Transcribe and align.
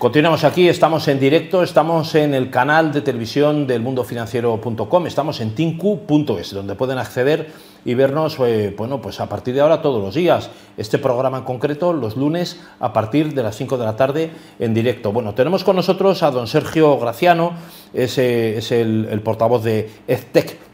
Continuamos 0.00 0.44
aquí, 0.44 0.66
estamos 0.66 1.06
en 1.08 1.20
directo, 1.20 1.62
estamos 1.62 2.14
en 2.14 2.32
el 2.32 2.48
canal 2.48 2.90
de 2.90 3.02
televisión 3.02 3.66
del 3.66 3.82
mundofinanciero.com, 3.82 5.06
estamos 5.06 5.42
en 5.42 5.54
tinku.es, 5.54 6.54
donde 6.54 6.74
pueden 6.74 6.96
acceder 6.96 7.48
y 7.84 7.92
vernos, 7.92 8.38
eh, 8.40 8.74
bueno, 8.74 9.02
pues 9.02 9.20
a 9.20 9.28
partir 9.28 9.54
de 9.54 9.60
ahora 9.60 9.82
todos 9.82 10.02
los 10.02 10.14
días. 10.14 10.48
Este 10.78 10.96
programa 10.96 11.36
en 11.36 11.44
concreto, 11.44 11.92
los 11.92 12.16
lunes, 12.16 12.58
a 12.80 12.94
partir 12.94 13.34
de 13.34 13.42
las 13.42 13.56
5 13.56 13.76
de 13.76 13.84
la 13.84 13.96
tarde 13.96 14.30
en 14.58 14.72
directo. 14.72 15.12
Bueno, 15.12 15.34
tenemos 15.34 15.64
con 15.64 15.76
nosotros 15.76 16.22
a 16.22 16.30
don 16.30 16.46
Sergio 16.46 16.98
Graciano, 16.98 17.52
es, 17.92 18.16
es 18.16 18.72
el, 18.72 19.20
portavoz 19.22 19.62
de 19.64 19.90
EdTech 20.08 20.70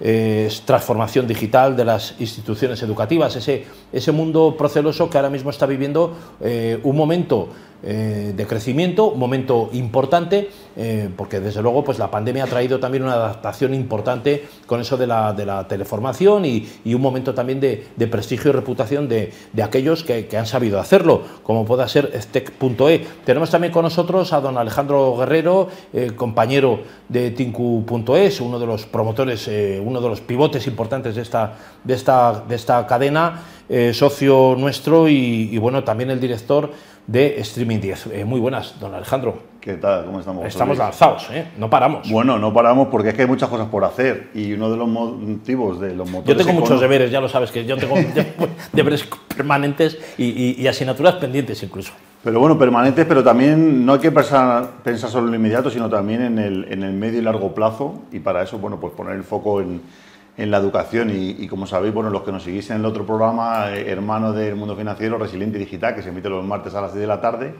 eh, 0.00 0.46
es 0.48 0.62
transformación 0.62 1.26
digital 1.26 1.76
de 1.76 1.84
las 1.84 2.14
instituciones 2.18 2.82
educativas, 2.82 3.36
ese, 3.36 3.64
ese 3.92 4.12
mundo 4.12 4.56
proceloso 4.58 5.08
que 5.08 5.18
ahora 5.18 5.30
mismo 5.30 5.50
está 5.50 5.66
viviendo 5.66 6.16
eh, 6.40 6.80
un 6.82 6.96
momento 6.96 7.48
eh, 7.84 8.32
de 8.36 8.46
crecimiento, 8.46 9.06
un 9.08 9.18
momento 9.18 9.68
importante, 9.72 10.48
eh, 10.76 11.10
porque 11.16 11.40
desde 11.40 11.62
luego 11.62 11.82
pues, 11.82 11.98
la 11.98 12.12
pandemia 12.12 12.44
ha 12.44 12.46
traído 12.46 12.78
también 12.78 13.02
una 13.02 13.14
adaptación 13.14 13.74
importante 13.74 14.46
con 14.66 14.80
eso 14.80 14.96
de 14.96 15.08
la, 15.08 15.32
de 15.32 15.44
la 15.44 15.66
teleformación 15.66 16.44
y, 16.44 16.68
y, 16.84 16.94
un 16.94 17.02
momento 17.02 17.34
también 17.34 17.58
de, 17.58 17.88
de 17.96 18.06
prestigio 18.06 18.50
y 18.50 18.52
reputación 18.52 19.08
de, 19.08 19.32
de 19.52 19.62
aquellos 19.64 20.04
que, 20.04 20.26
que, 20.26 20.38
han 20.38 20.46
sabido 20.46 20.78
hacerlo, 20.78 21.22
como 21.42 21.64
pueda 21.64 21.88
ser 21.88 22.12
Stec.e. 22.22 23.04
Tenemos 23.24 23.50
también 23.50 23.72
con 23.72 23.82
nosotros 23.82 24.32
a 24.32 24.40
don 24.40 24.58
Alejandro 24.58 25.16
Guerrero, 25.16 25.66
eh, 25.92 26.12
compañero 26.14 26.82
de 27.08 27.32
Tinku.es, 27.32 28.40
uno 28.40 28.60
de 28.60 28.66
los 28.66 28.86
promotores, 28.86 29.50
uno 29.84 30.00
de 30.00 30.08
los 30.08 30.20
pivotes 30.20 30.68
importantes 30.68 31.16
de 31.16 31.22
esta, 31.22 31.56
de 31.82 31.94
esta, 31.94 32.44
de 32.48 32.54
esta 32.54 32.86
cadena, 32.86 33.42
socio 33.92 34.54
nuestro 34.58 35.08
y, 35.08 35.48
y 35.50 35.58
bueno, 35.58 35.82
también 35.82 36.10
el 36.10 36.20
director 36.20 36.70
de 37.06 37.40
Streaming 37.40 37.80
10. 37.80 38.06
Eh, 38.12 38.24
muy 38.24 38.40
buenas, 38.40 38.78
don 38.78 38.94
Alejandro. 38.94 39.52
¿Qué 39.60 39.74
tal? 39.74 40.06
¿Cómo 40.06 40.18
estamos? 40.18 40.44
Estamos 40.44 40.76
lanzados, 40.76 41.28
¿eh? 41.30 41.46
no 41.56 41.70
paramos. 41.70 42.10
Bueno, 42.10 42.38
no 42.38 42.52
paramos 42.52 42.88
porque 42.88 43.10
es 43.10 43.14
que 43.14 43.22
hay 43.22 43.28
muchas 43.28 43.48
cosas 43.48 43.68
por 43.68 43.84
hacer 43.84 44.30
y 44.34 44.52
uno 44.52 44.70
de 44.70 44.76
los 44.76 44.88
motivos 44.88 45.80
de 45.80 45.94
los 45.94 46.10
motores... 46.10 46.36
Yo 46.36 46.44
tengo 46.44 46.60
muchos 46.60 46.80
deberes, 46.80 47.10
ya 47.10 47.20
lo 47.20 47.28
sabes, 47.28 47.52
que 47.52 47.64
yo 47.64 47.76
tengo 47.76 47.94
deberes 48.72 49.08
permanentes 49.36 49.98
y, 50.18 50.24
y, 50.24 50.56
y, 50.60 50.66
asignaturas 50.66 51.14
pendientes 51.14 51.62
incluso. 51.62 51.92
Pero 52.24 52.40
bueno, 52.40 52.58
permanentes, 52.58 53.04
pero 53.06 53.22
también 53.22 53.84
no 53.84 53.94
hay 53.94 53.98
que 54.00 54.10
pensar, 54.10 54.68
pensar 54.82 55.10
solo 55.10 55.26
en 55.26 55.32
lo 55.32 55.36
inmediato, 55.36 55.70
sino 55.70 55.88
también 55.88 56.22
en 56.22 56.38
el, 56.38 56.66
en 56.70 56.82
el 56.82 56.92
medio 56.92 57.20
y 57.20 57.22
largo 57.22 57.54
plazo 57.54 58.00
y 58.10 58.18
para 58.18 58.42
eso, 58.42 58.58
bueno, 58.58 58.78
pues 58.80 58.92
poner 58.94 59.14
el 59.14 59.24
foco 59.24 59.60
en 59.60 59.80
en 60.36 60.50
la 60.50 60.58
educación 60.58 61.10
y, 61.12 61.46
como 61.46 61.66
sabéis, 61.66 61.92
bueno, 61.92 62.10
los 62.10 62.22
que 62.22 62.32
nos 62.32 62.42
seguís 62.42 62.70
en 62.70 62.78
el 62.78 62.86
otro 62.86 63.04
programa, 63.04 63.70
eh, 63.70 63.90
hermano 63.90 64.32
del 64.32 64.56
mundo 64.56 64.74
financiero, 64.76 65.18
Resiliente 65.18 65.58
Digital, 65.58 65.94
que 65.94 66.02
se 66.02 66.08
emite 66.08 66.28
los 66.28 66.44
martes 66.44 66.74
a 66.74 66.80
las 66.80 66.92
10 66.92 67.02
de 67.02 67.06
la 67.06 67.20
tarde, 67.20 67.54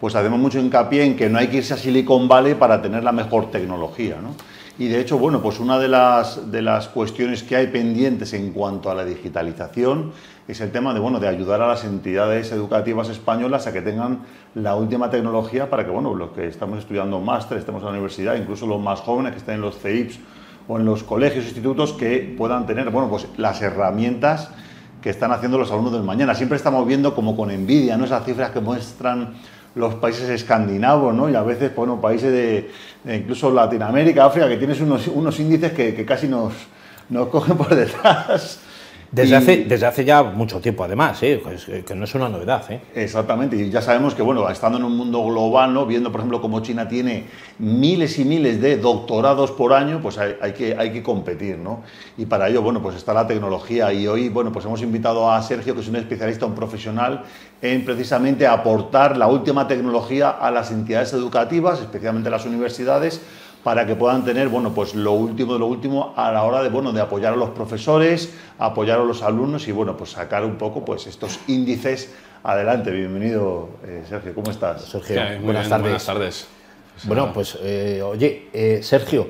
pues 0.00 0.14
hacemos 0.14 0.38
mucho 0.38 0.58
hincapié 0.58 1.04
en 1.04 1.16
que 1.16 1.28
no 1.28 1.38
hay 1.38 1.48
que 1.48 1.58
irse 1.58 1.74
a 1.74 1.76
Silicon 1.76 2.28
Valley 2.28 2.54
para 2.54 2.82
tener 2.82 3.04
la 3.04 3.12
mejor 3.12 3.50
tecnología, 3.50 4.16
¿no? 4.20 4.34
Y 4.80 4.86
de 4.86 5.00
hecho, 5.00 5.18
bueno, 5.18 5.42
pues 5.42 5.58
una 5.58 5.76
de 5.80 5.88
las, 5.88 6.52
de 6.52 6.62
las 6.62 6.86
cuestiones 6.86 7.42
que 7.42 7.56
hay 7.56 7.66
pendientes 7.66 8.32
en 8.32 8.52
cuanto 8.52 8.90
a 8.90 8.94
la 8.94 9.04
digitalización 9.04 10.12
es 10.46 10.60
el 10.60 10.70
tema 10.70 10.94
de, 10.94 11.00
bueno, 11.00 11.18
de 11.18 11.26
ayudar 11.26 11.60
a 11.60 11.66
las 11.66 11.82
entidades 11.82 12.52
educativas 12.52 13.08
españolas 13.08 13.66
a 13.66 13.72
que 13.72 13.82
tengan 13.82 14.20
la 14.54 14.76
última 14.76 15.10
tecnología 15.10 15.68
para 15.68 15.84
que, 15.84 15.90
bueno, 15.90 16.14
los 16.14 16.30
que 16.30 16.46
estamos 16.46 16.78
estudiando 16.78 17.20
máster, 17.20 17.58
estemos 17.58 17.80
en 17.80 17.86
la 17.86 17.92
universidad, 17.92 18.36
incluso 18.36 18.68
los 18.68 18.80
más 18.80 19.00
jóvenes 19.00 19.32
que 19.32 19.38
estén 19.38 19.56
en 19.56 19.62
los 19.62 19.78
CEIPs 19.78 20.20
o 20.68 20.78
en 20.78 20.84
los 20.84 21.02
colegios 21.02 21.44
institutos 21.44 21.94
que 21.94 22.34
puedan 22.36 22.66
tener 22.66 22.90
bueno, 22.90 23.08
pues 23.08 23.26
las 23.38 23.60
herramientas 23.62 24.50
que 25.02 25.10
están 25.10 25.32
haciendo 25.32 25.58
los 25.58 25.70
alumnos 25.70 25.94
del 25.94 26.02
mañana. 26.02 26.34
Siempre 26.34 26.56
estamos 26.56 26.86
viendo 26.86 27.14
como 27.14 27.36
con 27.36 27.50
envidia 27.50 27.96
¿no? 27.96 28.04
esas 28.04 28.24
cifras 28.24 28.50
que 28.50 28.60
muestran 28.60 29.34
los 29.74 29.94
países 29.94 30.28
escandinavos 30.28 31.14
¿no? 31.14 31.30
y 31.30 31.34
a 31.34 31.42
veces 31.42 31.74
bueno, 31.74 32.00
países 32.00 32.32
de, 32.32 32.70
de 33.04 33.16
incluso 33.16 33.50
Latinoamérica, 33.50 34.26
África, 34.26 34.48
que 34.48 34.56
tienes 34.56 34.80
unos, 34.80 35.06
unos 35.08 35.38
índices 35.40 35.72
que, 35.72 35.94
que 35.94 36.04
casi 36.04 36.28
nos, 36.28 36.52
nos 37.08 37.28
cogen 37.28 37.56
por 37.56 37.74
detrás. 37.74 38.60
Desde, 39.10 39.30
y, 39.30 39.34
hace, 39.34 39.64
desde 39.64 39.86
hace 39.86 40.04
ya 40.04 40.22
mucho 40.22 40.60
tiempo, 40.60 40.84
además, 40.84 41.22
¿eh? 41.22 41.40
pues, 41.42 41.64
que 41.64 41.94
no 41.94 42.04
es 42.04 42.14
una 42.14 42.28
novedad. 42.28 42.62
¿eh? 42.70 42.80
Exactamente, 42.94 43.56
y 43.56 43.70
ya 43.70 43.80
sabemos 43.80 44.14
que, 44.14 44.20
bueno, 44.20 44.48
estando 44.50 44.76
en 44.76 44.84
un 44.84 44.96
mundo 44.96 45.24
global, 45.24 45.72
¿no? 45.72 45.86
viendo, 45.86 46.12
por 46.12 46.20
ejemplo, 46.20 46.42
cómo 46.42 46.60
China 46.60 46.86
tiene 46.86 47.24
miles 47.58 48.18
y 48.18 48.24
miles 48.26 48.60
de 48.60 48.76
doctorados 48.76 49.50
por 49.52 49.72
año, 49.72 50.00
pues 50.02 50.18
hay, 50.18 50.36
hay, 50.42 50.52
que, 50.52 50.76
hay 50.76 50.92
que 50.92 51.02
competir, 51.02 51.56
¿no? 51.56 51.82
Y 52.18 52.26
para 52.26 52.48
ello, 52.48 52.60
bueno, 52.60 52.82
pues 52.82 52.96
está 52.96 53.14
la 53.14 53.26
tecnología. 53.26 53.92
Y 53.92 54.06
hoy, 54.06 54.28
bueno, 54.28 54.52
pues 54.52 54.66
hemos 54.66 54.82
invitado 54.82 55.30
a 55.30 55.40
Sergio, 55.42 55.74
que 55.74 55.80
es 55.80 55.88
un 55.88 55.96
especialista, 55.96 56.44
un 56.44 56.54
profesional, 56.54 57.24
en 57.62 57.84
precisamente 57.84 58.46
aportar 58.46 59.16
la 59.16 59.26
última 59.26 59.66
tecnología 59.66 60.30
a 60.30 60.50
las 60.50 60.70
entidades 60.70 61.12
educativas, 61.14 61.80
especialmente 61.80 62.28
las 62.28 62.44
universidades, 62.44 63.22
para 63.62 63.86
que 63.86 63.96
puedan 63.96 64.24
tener 64.24 64.48
bueno, 64.48 64.72
pues 64.74 64.94
lo 64.94 65.12
último 65.12 65.54
de 65.54 65.58
lo 65.58 65.66
último 65.66 66.12
a 66.16 66.32
la 66.32 66.44
hora 66.44 66.62
de, 66.62 66.68
bueno, 66.68 66.92
de 66.92 67.00
apoyar 67.00 67.32
a 67.32 67.36
los 67.36 67.50
profesores, 67.50 68.32
apoyar 68.58 69.00
a 69.00 69.04
los 69.04 69.22
alumnos 69.22 69.68
y 69.68 69.72
bueno, 69.72 69.96
pues 69.96 70.10
sacar 70.10 70.44
un 70.44 70.56
poco 70.56 70.84
pues, 70.84 71.06
estos 71.06 71.40
índices 71.48 72.12
adelante. 72.42 72.90
Bienvenido, 72.90 73.68
eh, 73.84 74.04
Sergio, 74.08 74.34
¿cómo 74.34 74.50
estás? 74.50 74.82
Sergio, 74.82 75.16
buenas, 75.16 75.42
bien, 75.42 75.68
tardes. 75.68 75.80
buenas, 75.82 76.06
tardes. 76.06 76.46
Bueno, 77.04 77.32
pues 77.32 77.58
eh, 77.62 78.02
oye, 78.02 78.48
eh, 78.52 78.80
Sergio, 78.82 79.28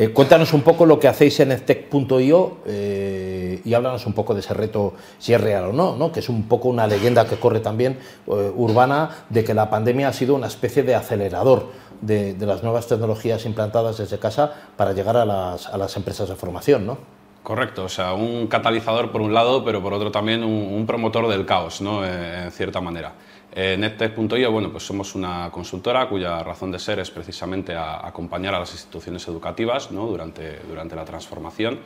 eh, 0.00 0.10
cuéntanos 0.10 0.52
un 0.52 0.62
poco 0.62 0.86
lo 0.86 1.00
que 1.00 1.08
hacéis 1.08 1.40
en 1.40 1.50
edtech.io 1.50 2.58
eh, 2.66 3.60
y 3.64 3.74
háblanos 3.74 4.06
un 4.06 4.12
poco 4.12 4.32
de 4.32 4.38
ese 4.38 4.54
reto, 4.54 4.94
si 5.18 5.34
es 5.34 5.40
real 5.40 5.64
o 5.64 5.72
no, 5.72 5.96
¿no? 5.96 6.12
que 6.12 6.20
es 6.20 6.28
un 6.28 6.44
poco 6.44 6.68
una 6.68 6.86
leyenda 6.86 7.26
que 7.26 7.34
corre 7.34 7.58
también 7.58 7.98
eh, 8.28 8.52
urbana 8.54 9.24
de 9.28 9.42
que 9.42 9.54
la 9.54 9.68
pandemia 9.68 10.06
ha 10.06 10.12
sido 10.12 10.36
una 10.36 10.46
especie 10.46 10.84
de 10.84 10.94
acelerador 10.94 11.66
de, 12.00 12.36
las 12.40 12.62
nuevas 12.62 12.86
tecnologías 12.86 13.44
implantadas 13.46 13.98
desde 13.98 14.18
casa 14.18 14.52
para 14.76 14.92
llegar 14.92 15.16
a 15.16 15.24
las, 15.24 15.66
a 15.66 15.78
las 15.78 15.96
empresas 15.96 16.28
de 16.28 16.36
formación, 16.36 16.86
¿no? 16.86 16.98
Correcto, 17.42 17.84
o 17.84 17.88
sea, 17.88 18.12
un 18.12 18.46
catalizador 18.46 19.10
por 19.10 19.22
un 19.22 19.32
lado, 19.32 19.64
pero 19.64 19.82
por 19.82 19.94
otro 19.94 20.10
también 20.10 20.44
un, 20.44 20.84
promotor 20.86 21.28
del 21.28 21.46
caos, 21.46 21.80
¿no? 21.80 22.04
Eh, 22.04 22.44
en 22.44 22.50
cierta 22.50 22.80
manera. 22.80 23.14
Eh, 23.52 24.48
bueno, 24.50 24.70
pues 24.70 24.84
somos 24.84 25.14
una 25.14 25.48
consultora 25.50 26.08
cuya 26.08 26.42
razón 26.42 26.70
de 26.70 26.78
ser 26.78 26.98
es 26.98 27.10
precisamente 27.10 27.74
acompañar 27.74 28.54
a 28.54 28.60
las 28.60 28.72
instituciones 28.72 29.26
educativas 29.26 29.90
¿no? 29.90 30.06
durante, 30.06 30.60
durante 30.68 30.94
la 30.94 31.04
transformación. 31.04 31.80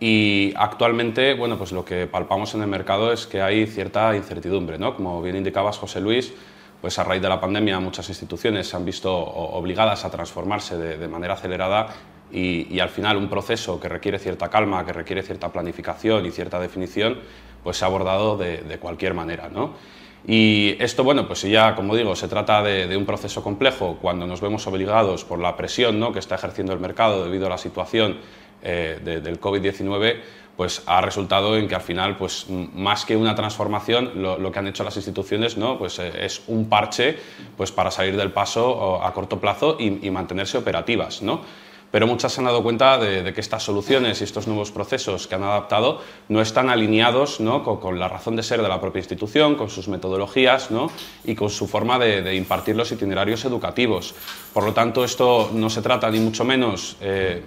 Y 0.00 0.52
actualmente, 0.56 1.34
bueno, 1.34 1.56
pues 1.56 1.72
lo 1.72 1.84
que 1.84 2.06
palpamos 2.06 2.54
en 2.54 2.62
el 2.62 2.68
mercado 2.68 3.12
es 3.12 3.26
que 3.26 3.40
hay 3.40 3.66
cierta 3.66 4.16
incertidumbre, 4.16 4.78
¿no? 4.78 4.94
Como 4.94 5.22
bien 5.22 5.36
indicabas, 5.36 5.78
José 5.78 6.00
Luis, 6.00 6.32
pues 6.86 7.00
a 7.00 7.02
raíz 7.02 7.20
de 7.20 7.28
la 7.28 7.40
pandemia 7.40 7.80
muchas 7.80 8.08
instituciones 8.10 8.68
se 8.68 8.76
han 8.76 8.84
visto 8.84 9.12
obligadas 9.12 10.04
a 10.04 10.10
transformarse 10.12 10.78
de, 10.78 11.08
manera 11.08 11.34
acelerada 11.34 11.88
y, 12.30 12.78
al 12.78 12.90
final 12.90 13.16
un 13.16 13.28
proceso 13.28 13.80
que 13.80 13.88
requiere 13.88 14.20
cierta 14.20 14.48
calma, 14.48 14.86
que 14.86 14.92
requiere 14.92 15.24
cierta 15.24 15.48
planificación 15.48 16.24
y 16.26 16.30
cierta 16.30 16.60
definición, 16.60 17.18
pues 17.64 17.78
se 17.78 17.84
ha 17.84 17.88
abordado 17.88 18.36
de, 18.36 18.58
de 18.58 18.78
cualquier 18.78 19.14
manera, 19.14 19.48
¿no? 19.48 19.72
Y 20.28 20.76
esto, 20.78 21.02
bueno, 21.02 21.26
pues 21.26 21.42
ya, 21.42 21.74
como 21.74 21.96
digo, 21.96 22.14
se 22.14 22.28
trata 22.28 22.62
de, 22.62 22.86
de, 22.86 22.96
un 22.96 23.04
proceso 23.04 23.42
complejo 23.42 23.98
cuando 24.00 24.24
nos 24.28 24.40
vemos 24.40 24.64
obligados 24.68 25.24
por 25.24 25.40
la 25.40 25.56
presión 25.56 25.98
¿no? 25.98 26.12
que 26.12 26.20
está 26.20 26.36
ejerciendo 26.36 26.72
el 26.72 26.78
mercado 26.78 27.24
debido 27.24 27.46
a 27.46 27.50
la 27.50 27.58
situación 27.58 28.18
eh, 28.68 28.98
de, 29.00 29.20
del 29.20 29.40
COVID-19, 29.40 30.16
pues 30.56 30.82
ha 30.86 31.00
resultado 31.00 31.56
en 31.56 31.68
que 31.68 31.76
al 31.76 31.82
final, 31.82 32.16
pues 32.16 32.46
más 32.48 33.04
que 33.04 33.16
una 33.16 33.34
transformación, 33.36 34.10
lo, 34.16 34.50
que 34.50 34.58
han 34.58 34.66
hecho 34.66 34.82
las 34.82 34.96
instituciones 34.96 35.56
¿no? 35.56 35.78
pues, 35.78 36.00
eh, 36.00 36.12
es 36.24 36.42
un 36.48 36.68
parche 36.68 37.16
pues, 37.56 37.70
para 37.70 37.92
salir 37.92 38.16
del 38.16 38.32
paso 38.32 39.04
a 39.04 39.12
corto 39.12 39.38
plazo 39.38 39.76
y, 39.78 40.10
mantenerse 40.10 40.58
operativas. 40.58 41.22
¿no? 41.22 41.42
pero 41.92 42.08
muchas 42.08 42.32
se 42.32 42.40
han 42.40 42.46
dado 42.46 42.64
cuenta 42.64 42.98
de, 42.98 43.32
que 43.32 43.40
estas 43.40 43.62
soluciones 43.62 44.20
y 44.20 44.24
estos 44.24 44.48
nuevos 44.48 44.72
procesos 44.72 45.28
que 45.28 45.36
han 45.36 45.44
adaptado 45.44 46.00
no 46.28 46.40
están 46.40 46.68
alineados 46.68 47.38
¿no? 47.38 47.62
Con, 47.62 48.00
la 48.00 48.08
razón 48.08 48.34
de 48.34 48.42
ser 48.42 48.60
de 48.60 48.68
la 48.68 48.80
propia 48.80 48.98
institución, 48.98 49.54
con 49.54 49.70
sus 49.70 49.86
metodologías 49.86 50.72
¿no? 50.72 50.90
y 51.24 51.36
con 51.36 51.50
su 51.50 51.68
forma 51.68 51.98
de, 51.98 52.22
de, 52.22 52.34
impartir 52.34 52.74
los 52.74 52.90
itinerarios 52.90 53.44
educativos. 53.44 54.14
Por 54.52 54.64
lo 54.64 54.72
tanto, 54.72 55.04
esto 55.04 55.50
no 55.52 55.70
se 55.70 55.80
trata 55.80 56.10
ni 56.10 56.18
mucho 56.18 56.44
menos 56.44 56.96
eh, 57.00 57.42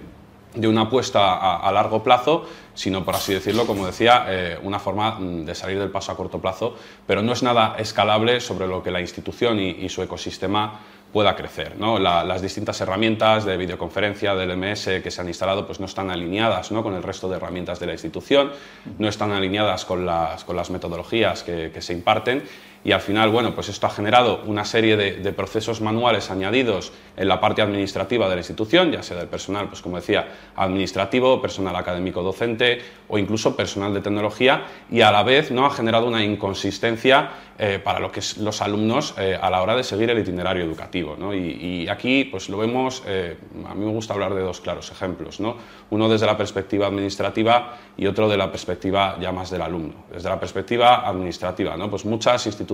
de 0.54 0.66
una 0.66 0.82
apuesta 0.82 1.58
a, 1.58 1.72
largo 1.72 2.02
plazo, 2.02 2.44
sino, 2.74 3.04
por 3.04 3.14
así 3.14 3.32
decirlo, 3.32 3.66
como 3.66 3.86
decía, 3.86 4.26
eh, 4.28 4.58
una 4.62 4.78
forma 4.78 5.16
de 5.20 5.54
salir 5.54 5.78
del 5.78 5.90
paso 5.90 6.12
a 6.12 6.16
corto 6.16 6.40
plazo, 6.40 6.76
pero 7.06 7.22
no 7.22 7.32
es 7.32 7.42
nada 7.42 7.76
escalable 7.78 8.40
sobre 8.40 8.66
lo 8.66 8.82
que 8.82 8.90
la 8.90 9.00
institución 9.00 9.60
y, 9.60 9.88
su 9.88 10.02
ecosistema 10.02 10.80
pueda 11.12 11.34
crecer. 11.34 11.76
¿no? 11.76 11.98
La, 11.98 12.22
las 12.24 12.40
distintas 12.40 12.80
herramientas 12.80 13.44
de 13.44 13.56
videoconferencia 13.56 14.34
del 14.34 14.56
MS 14.56 15.02
que 15.02 15.10
se 15.10 15.20
han 15.20 15.26
instalado 15.26 15.66
pues 15.66 15.80
no 15.80 15.86
están 15.86 16.10
alineadas 16.10 16.70
¿no? 16.70 16.84
con 16.84 16.94
el 16.94 17.02
resto 17.02 17.28
de 17.28 17.36
herramientas 17.36 17.80
de 17.80 17.86
la 17.86 17.92
institución, 17.92 18.52
no 18.98 19.08
están 19.08 19.32
alineadas 19.32 19.84
con 19.84 20.06
las, 20.06 20.44
con 20.44 20.56
las 20.56 20.70
metodologías 20.70 21.42
que, 21.42 21.72
que, 21.72 21.82
se 21.82 21.92
imparten 21.92 22.44
y 22.82 22.92
al 22.92 23.00
final, 23.00 23.28
bueno, 23.28 23.54
pues 23.54 23.68
esto 23.68 23.86
ha 23.86 23.90
generado 23.90 24.42
una 24.46 24.64
serie 24.64 24.96
de, 24.96 25.32
procesos 25.32 25.80
manuales 25.80 26.30
añadidos 26.30 26.92
en 27.16 27.28
la 27.28 27.40
parte 27.40 27.62
administrativa 27.62 28.28
de 28.28 28.34
la 28.36 28.40
institución, 28.40 28.90
ya 28.90 29.02
sea 29.02 29.18
del 29.18 29.28
personal, 29.28 29.68
pues 29.68 29.82
como 29.82 29.96
decía, 29.96 30.28
administrativo, 30.56 31.40
personal 31.42 31.76
académico 31.76 32.22
docente 32.22 32.80
o 33.08 33.18
incluso 33.18 33.54
personal 33.54 33.92
de 33.92 34.00
tecnología 34.00 34.64
y 34.90 35.02
a 35.02 35.12
la 35.12 35.22
vez 35.22 35.50
no 35.50 35.66
ha 35.66 35.70
generado 35.70 36.06
una 36.06 36.24
inconsistencia 36.24 37.30
eh, 37.58 37.78
para 37.78 38.00
lo 38.00 38.10
que 38.10 38.20
es 38.20 38.38
los 38.38 38.62
alumnos 38.62 39.14
eh, 39.18 39.38
a 39.40 39.50
la 39.50 39.62
hora 39.62 39.76
de 39.76 39.84
seguir 39.84 40.08
el 40.08 40.18
itinerario 40.18 40.64
educativo. 40.64 41.16
Y, 41.34 41.86
aquí 41.88 42.24
pues 42.24 42.48
lo 42.48 42.56
vemos, 42.58 43.02
eh, 43.06 43.36
a 43.68 43.74
mí 43.74 43.84
me 43.84 43.92
gusta 43.92 44.14
hablar 44.14 44.34
de 44.34 44.40
dos 44.40 44.60
claros 44.60 44.90
ejemplos, 44.90 45.40
¿no? 45.40 45.56
uno 45.90 46.08
desde 46.08 46.26
la 46.26 46.36
perspectiva 46.36 46.86
administrativa 46.86 47.76
y 47.96 48.06
otro 48.06 48.28
de 48.28 48.36
la 48.36 48.50
perspectiva 48.50 49.18
ya 49.20 49.30
más 49.32 49.50
del 49.50 49.62
alumno. 49.62 50.06
Desde 50.12 50.28
la 50.28 50.40
perspectiva 50.40 51.06
administrativa, 51.06 51.76
¿no? 51.76 51.90
pues 51.90 52.04
muchas 52.04 52.46
instituciones 52.46 52.69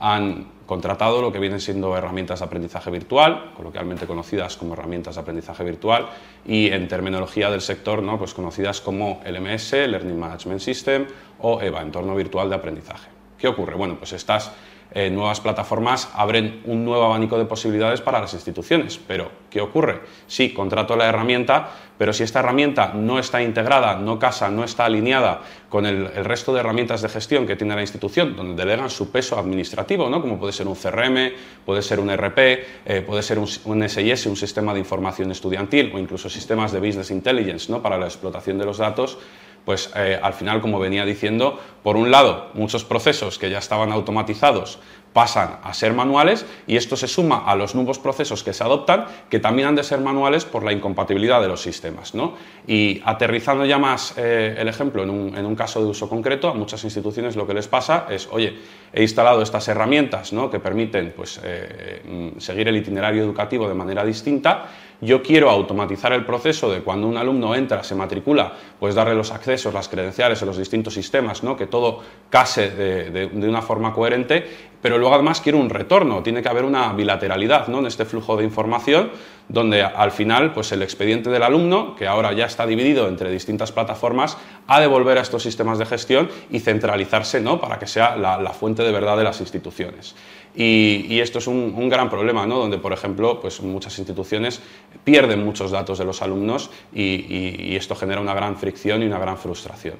han 0.00 0.48
contratado 0.66 1.20
lo 1.20 1.32
que 1.32 1.38
vienen 1.38 1.60
siendo 1.60 1.96
herramientas 1.96 2.40
de 2.40 2.46
aprendizaje 2.46 2.90
virtual, 2.90 3.52
coloquialmente 3.56 4.06
conocidas 4.06 4.56
como 4.56 4.74
herramientas 4.74 5.14
de 5.14 5.20
aprendizaje 5.20 5.64
virtual, 5.64 6.08
y 6.44 6.68
en 6.68 6.88
terminología 6.88 7.50
del 7.50 7.60
sector, 7.60 8.02
pues 8.18 8.34
conocidas 8.34 8.80
como 8.80 9.20
LMS, 9.24 9.72
Learning 9.72 10.18
Management 10.18 10.60
System, 10.60 11.06
o 11.40 11.60
EVA, 11.60 11.82
Entorno 11.82 12.14
Virtual 12.14 12.48
de 12.48 12.54
Aprendizaje. 12.54 13.08
¿Qué 13.38 13.48
ocurre? 13.48 13.74
Bueno, 13.76 13.96
pues 13.98 14.12
estas 14.12 14.52
eh, 14.94 15.10
nuevas 15.10 15.40
plataformas 15.40 16.08
abren 16.14 16.62
un 16.66 16.84
nuevo 16.84 17.04
abanico 17.04 17.36
de 17.36 17.44
posibilidades 17.44 18.00
para 18.00 18.20
las 18.20 18.32
instituciones. 18.32 18.98
Pero, 19.08 19.28
¿qué 19.50 19.60
ocurre? 19.60 20.02
Sí, 20.28 20.54
contrato 20.54 20.94
la 20.94 21.08
herramienta, 21.08 21.68
pero 21.98 22.12
si 22.12 22.22
esta 22.22 22.38
herramienta 22.38 22.92
no 22.94 23.18
está 23.18 23.42
integrada, 23.42 23.96
no 23.96 24.20
casa, 24.20 24.50
no 24.50 24.62
está 24.62 24.84
alineada 24.84 25.42
con 25.68 25.84
el, 25.84 26.06
resto 26.24 26.54
de 26.54 26.60
herramientas 26.60 27.02
de 27.02 27.08
gestión 27.08 27.44
que 27.44 27.56
tiene 27.56 27.74
la 27.74 27.80
institución, 27.80 28.36
donde 28.36 28.54
delegan 28.54 28.88
su 28.88 29.10
peso 29.10 29.36
administrativo, 29.36 30.08
¿no? 30.08 30.20
como 30.20 30.38
puede 30.38 30.52
ser 30.52 30.68
un 30.68 30.76
CRM, 30.76 31.32
puede 31.66 31.82
ser 31.82 31.98
un 31.98 32.10
RP, 32.16 32.38
eh, 32.86 33.02
puede 33.04 33.22
ser 33.22 33.40
un, 33.40 33.48
un, 33.64 33.88
SIS, 33.88 34.26
un 34.26 34.36
sistema 34.36 34.72
de 34.72 34.78
información 34.78 35.32
estudiantil 35.32 35.90
o 35.92 35.98
incluso 35.98 36.30
sistemas 36.30 36.70
de 36.70 36.78
business 36.78 37.10
intelligence 37.10 37.70
¿no? 37.70 37.82
para 37.82 37.98
la 37.98 38.06
explotación 38.06 38.58
de 38.58 38.64
los 38.64 38.78
datos, 38.78 39.18
pues 39.64 39.90
eh, 39.96 40.18
al 40.22 40.34
final, 40.34 40.60
como 40.60 40.78
venía 40.78 41.04
diciendo, 41.04 41.58
por 41.82 41.96
un 41.96 42.10
lado, 42.10 42.50
muchos 42.54 42.84
procesos 42.84 43.38
que 43.38 43.50
ya 43.50 43.58
estaban 43.58 43.92
automatizados 43.92 44.78
pasan 45.14 45.60
a 45.62 45.72
ser 45.72 45.94
manuales 45.94 46.44
y 46.66 46.76
esto 46.76 46.96
se 46.96 47.06
suma 47.08 47.44
a 47.46 47.54
los 47.54 47.74
nuevos 47.74 47.98
procesos 47.98 48.42
que 48.42 48.52
se 48.52 48.64
adoptan 48.64 49.06
que 49.30 49.38
también 49.38 49.68
han 49.68 49.76
de 49.76 49.84
ser 49.84 50.00
manuales 50.00 50.44
por 50.44 50.64
la 50.64 50.72
incompatibilidad 50.72 51.40
de 51.40 51.48
los 51.48 51.62
sistemas. 51.62 52.14
¿no? 52.14 52.34
Y 52.66 53.00
aterrizando 53.04 53.64
ya 53.64 53.78
más 53.78 54.14
eh, 54.18 54.56
el 54.58 54.68
ejemplo 54.68 55.04
en 55.04 55.10
un, 55.10 55.54
caso 55.54 55.80
de 55.80 55.86
uso 55.86 56.08
concreto, 56.08 56.48
a 56.48 56.54
muchas 56.54 56.82
instituciones 56.82 57.36
lo 57.36 57.46
que 57.46 57.54
les 57.54 57.68
pasa 57.68 58.06
es, 58.10 58.28
oye, 58.30 58.58
he 58.92 59.02
instalado 59.02 59.40
estas 59.40 59.68
herramientas 59.68 60.32
¿no? 60.32 60.50
que 60.50 60.58
permiten 60.58 61.14
pues, 61.16 61.40
eh, 61.44 62.02
mm, 62.34 62.40
seguir 62.40 62.66
el 62.66 62.76
itinerario 62.76 63.22
educativo 63.22 63.68
de 63.68 63.74
manera 63.74 64.04
distinta 64.04 64.68
yo 65.04 65.22
quiero 65.22 65.50
automatizar 65.50 66.12
el 66.12 66.24
proceso 66.24 66.70
de 66.70 66.80
cuando 66.80 67.06
un 67.06 67.16
alumno 67.16 67.54
entra, 67.54 67.82
se 67.82 67.94
matricula, 67.94 68.52
pues 68.78 68.94
darle 68.94 69.14
los 69.14 69.32
accesos, 69.32 69.74
las 69.74 69.88
credenciales 69.88 70.40
en 70.40 70.48
los 70.48 70.56
distintos 70.56 70.94
sistemas, 70.94 71.42
¿no? 71.42 71.56
que 71.56 71.66
todo 71.66 72.00
case 72.30 72.70
de, 72.70 73.26
una 73.26 73.62
forma 73.62 73.92
coherente, 73.92 74.46
pero 74.84 74.98
luego 74.98 75.14
además 75.14 75.40
quiero 75.40 75.56
un 75.56 75.70
retorno, 75.70 76.22
tiene 76.22 76.42
que 76.42 76.48
haber 76.50 76.66
una 76.66 76.92
bilateralidad 76.92 77.68
¿no? 77.68 77.78
en 77.78 77.86
este 77.86 78.04
flujo 78.04 78.36
de 78.36 78.44
información, 78.44 79.10
donde 79.48 79.82
al 79.82 80.10
final 80.10 80.52
pues 80.52 80.72
el 80.72 80.82
expediente 80.82 81.30
del 81.30 81.42
alumno, 81.42 81.96
que 81.96 82.06
ahora 82.06 82.34
ya 82.34 82.44
está 82.44 82.66
dividido 82.66 83.08
entre 83.08 83.30
distintas 83.30 83.72
plataformas, 83.72 84.36
ha 84.66 84.80
de 84.80 84.86
volver 84.86 85.16
a 85.16 85.22
estos 85.22 85.42
sistemas 85.42 85.78
de 85.78 85.86
gestión 85.86 86.28
y 86.50 86.60
centralizarse 86.60 87.40
¿no? 87.40 87.62
para 87.62 87.78
que 87.78 87.86
sea 87.86 88.14
la, 88.16 88.50
fuente 88.50 88.82
de 88.82 88.92
verdad 88.92 89.16
de 89.16 89.24
las 89.24 89.40
instituciones. 89.40 90.16
Y, 90.54 91.18
esto 91.18 91.38
es 91.38 91.46
un, 91.46 91.88
gran 91.88 92.10
problema, 92.10 92.46
¿no? 92.46 92.58
donde, 92.58 92.76
por 92.76 92.92
ejemplo, 92.92 93.40
pues 93.40 93.62
muchas 93.62 93.98
instituciones 93.98 94.60
pierden 95.02 95.42
muchos 95.46 95.70
datos 95.70 95.96
de 95.96 96.04
los 96.04 96.20
alumnos 96.20 96.68
y, 96.94 97.74
esto 97.74 97.94
genera 97.94 98.20
una 98.20 98.34
gran 98.34 98.58
fricción 98.58 99.02
y 99.02 99.06
una 99.06 99.18
gran 99.18 99.38
frustración. 99.38 99.94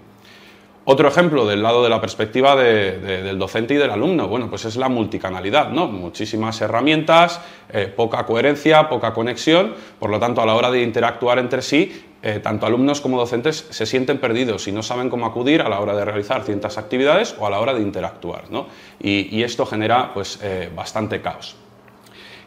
Otro 0.86 1.08
ejemplo 1.08 1.46
del 1.46 1.62
lado 1.62 1.82
de 1.82 1.88
la 1.88 1.98
perspectiva 1.98 2.54
del 2.56 3.38
docente 3.38 3.72
y 3.72 3.78
del 3.78 3.90
alumno, 3.90 4.28
bueno, 4.28 4.50
pues 4.50 4.66
es 4.66 4.76
la 4.76 4.90
multicanalidad, 4.90 5.70
¿no? 5.70 5.86
Muchísimas 5.86 6.60
herramientas, 6.60 7.40
eh, 7.72 7.86
poca 7.86 8.26
coherencia, 8.26 8.86
poca 8.90 9.14
conexión, 9.14 9.75
por 9.98 10.10
lo 10.10 10.20
tanto, 10.20 10.42
a 10.42 10.46
la 10.46 10.54
hora 10.54 10.70
de 10.70 10.82
interactuar 10.82 11.38
entre 11.38 11.62
sí, 11.62 12.04
eh, 12.22 12.38
tanto 12.42 12.66
alumnos 12.66 13.00
como 13.00 13.19
docentes 13.19 13.66
se 13.70 13.86
sienten 13.86 14.19
perdidos 14.19 14.69
y 14.69 14.72
no 14.72 14.82
saben 14.82 15.08
cómo 15.08 15.25
acudir 15.25 15.62
a 15.62 15.70
la 15.70 15.81
hora 15.81 15.96
de 15.96 16.04
realizar 16.04 16.44
ciertas 16.44 16.76
actividades 16.76 17.34
o 17.38 17.46
a 17.46 17.50
la 17.50 17.60
hora 17.60 17.72
de 17.72 17.81
interactuar. 17.81 18.50
¿no? 18.50 18.66
Y, 19.00 19.42
esto 19.42 19.64
genera 19.64 20.12
pues, 20.12 20.38
eh, 20.42 20.70
bastante 20.75 21.22
caos. 21.22 21.56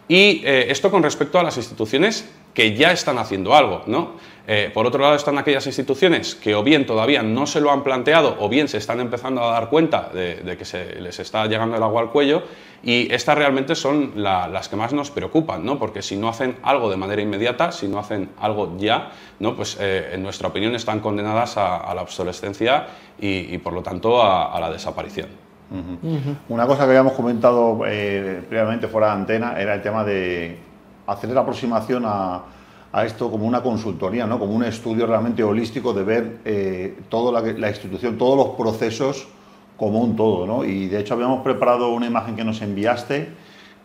Y 0.07 0.41
esto 0.45 0.89
con 0.89 1.03
respecto 1.03 1.37
a 1.37 1.43
las 1.43 1.57
instituciones 1.57 2.29
que 2.57 2.73
ya 2.73 2.91
están 2.91 3.19
haciendo 3.19 3.53
algo. 3.53 3.83
¿no? 3.85 4.13
Eh, 4.47 4.71
por 4.73 4.87
otro 4.87 4.99
lado 4.99 5.13
están 5.13 5.37
aquellas 5.37 5.67
instituciones 5.67 6.33
que 6.33 6.55
o 6.55 6.63
bien 6.63 6.87
todavía 6.87 7.21
no 7.21 7.45
se 7.45 7.61
lo 7.61 7.69
han 7.69 7.83
planteado 7.83 8.35
o 8.39 8.49
bien 8.49 8.67
se 8.67 8.79
están 8.79 8.99
empezando 8.99 9.43
a 9.43 9.51
dar 9.51 9.69
cuenta 9.69 10.09
de, 10.11 10.57
que 10.57 10.65
se 10.65 10.99
les 10.99 11.19
está 11.19 11.45
llegando 11.45 11.77
el 11.77 11.83
agua 11.83 12.01
al 12.01 12.09
cuello 12.09 12.41
y 12.81 13.13
estas 13.13 13.37
realmente 13.37 13.75
son 13.75 14.13
las 14.15 14.69
que 14.69 14.75
más 14.75 14.91
nos 14.91 15.11
preocupan, 15.11 15.63
¿no? 15.63 15.77
porque 15.77 16.01
si 16.01 16.15
no 16.15 16.29
hacen 16.29 16.55
algo 16.63 16.89
de 16.89 16.97
manera 16.97 17.21
inmediata, 17.21 17.71
si 17.71 17.87
no 17.87 17.99
hacen 17.99 18.31
algo 18.39 18.75
ya, 18.79 19.11
¿no? 19.39 19.55
pues 19.55 19.77
eh, 19.79 20.09
en 20.13 20.23
nuestra 20.23 20.47
opinión 20.47 20.73
están 20.73 20.99
condenadas 20.99 21.57
a, 21.57 21.93
la 21.93 22.01
obsolescencia 22.01 22.87
y, 23.19 23.55
por 23.59 23.73
lo 23.73 23.83
tanto 23.83 24.19
a, 24.19 24.59
la 24.59 24.71
desaparición. 24.71 25.29
Una 26.49 26.65
cosa 26.65 26.85
que 26.85 26.89
habíamos 26.89 27.13
comentado 27.13 27.81
eh, 27.85 28.41
previamente 28.49 28.87
fuera 28.87 29.07
de 29.07 29.13
antena 29.13 29.61
era 29.61 29.75
el 29.75 29.83
tema 29.83 30.03
de 30.03 30.65
hacer 31.07 31.29
la 31.31 31.41
aproximación 31.41 32.03
a 32.05 32.43
esto 33.05 33.29
como 33.29 33.45
una 33.45 33.61
consultoría, 33.61 34.25
¿no? 34.25 34.39
como 34.39 34.53
un 34.53 34.63
estudio 34.63 35.05
realmente 35.05 35.43
holístico 35.43 35.93
de 35.93 36.03
ver 36.03 36.37
eh, 36.45 36.97
toda 37.09 37.41
la, 37.41 37.69
institución, 37.69 38.17
todos 38.17 38.37
los 38.37 38.55
procesos 38.55 39.27
como 39.77 39.99
un 39.99 40.15
todo. 40.15 40.47
¿no? 40.47 40.63
Y 40.63 40.87
de 40.87 40.99
hecho 40.99 41.13
habíamos 41.13 41.43
preparado 41.43 41.89
una 41.89 42.07
imagen 42.07 42.35
que 42.35 42.43
nos 42.43 42.61
enviaste 42.61 43.29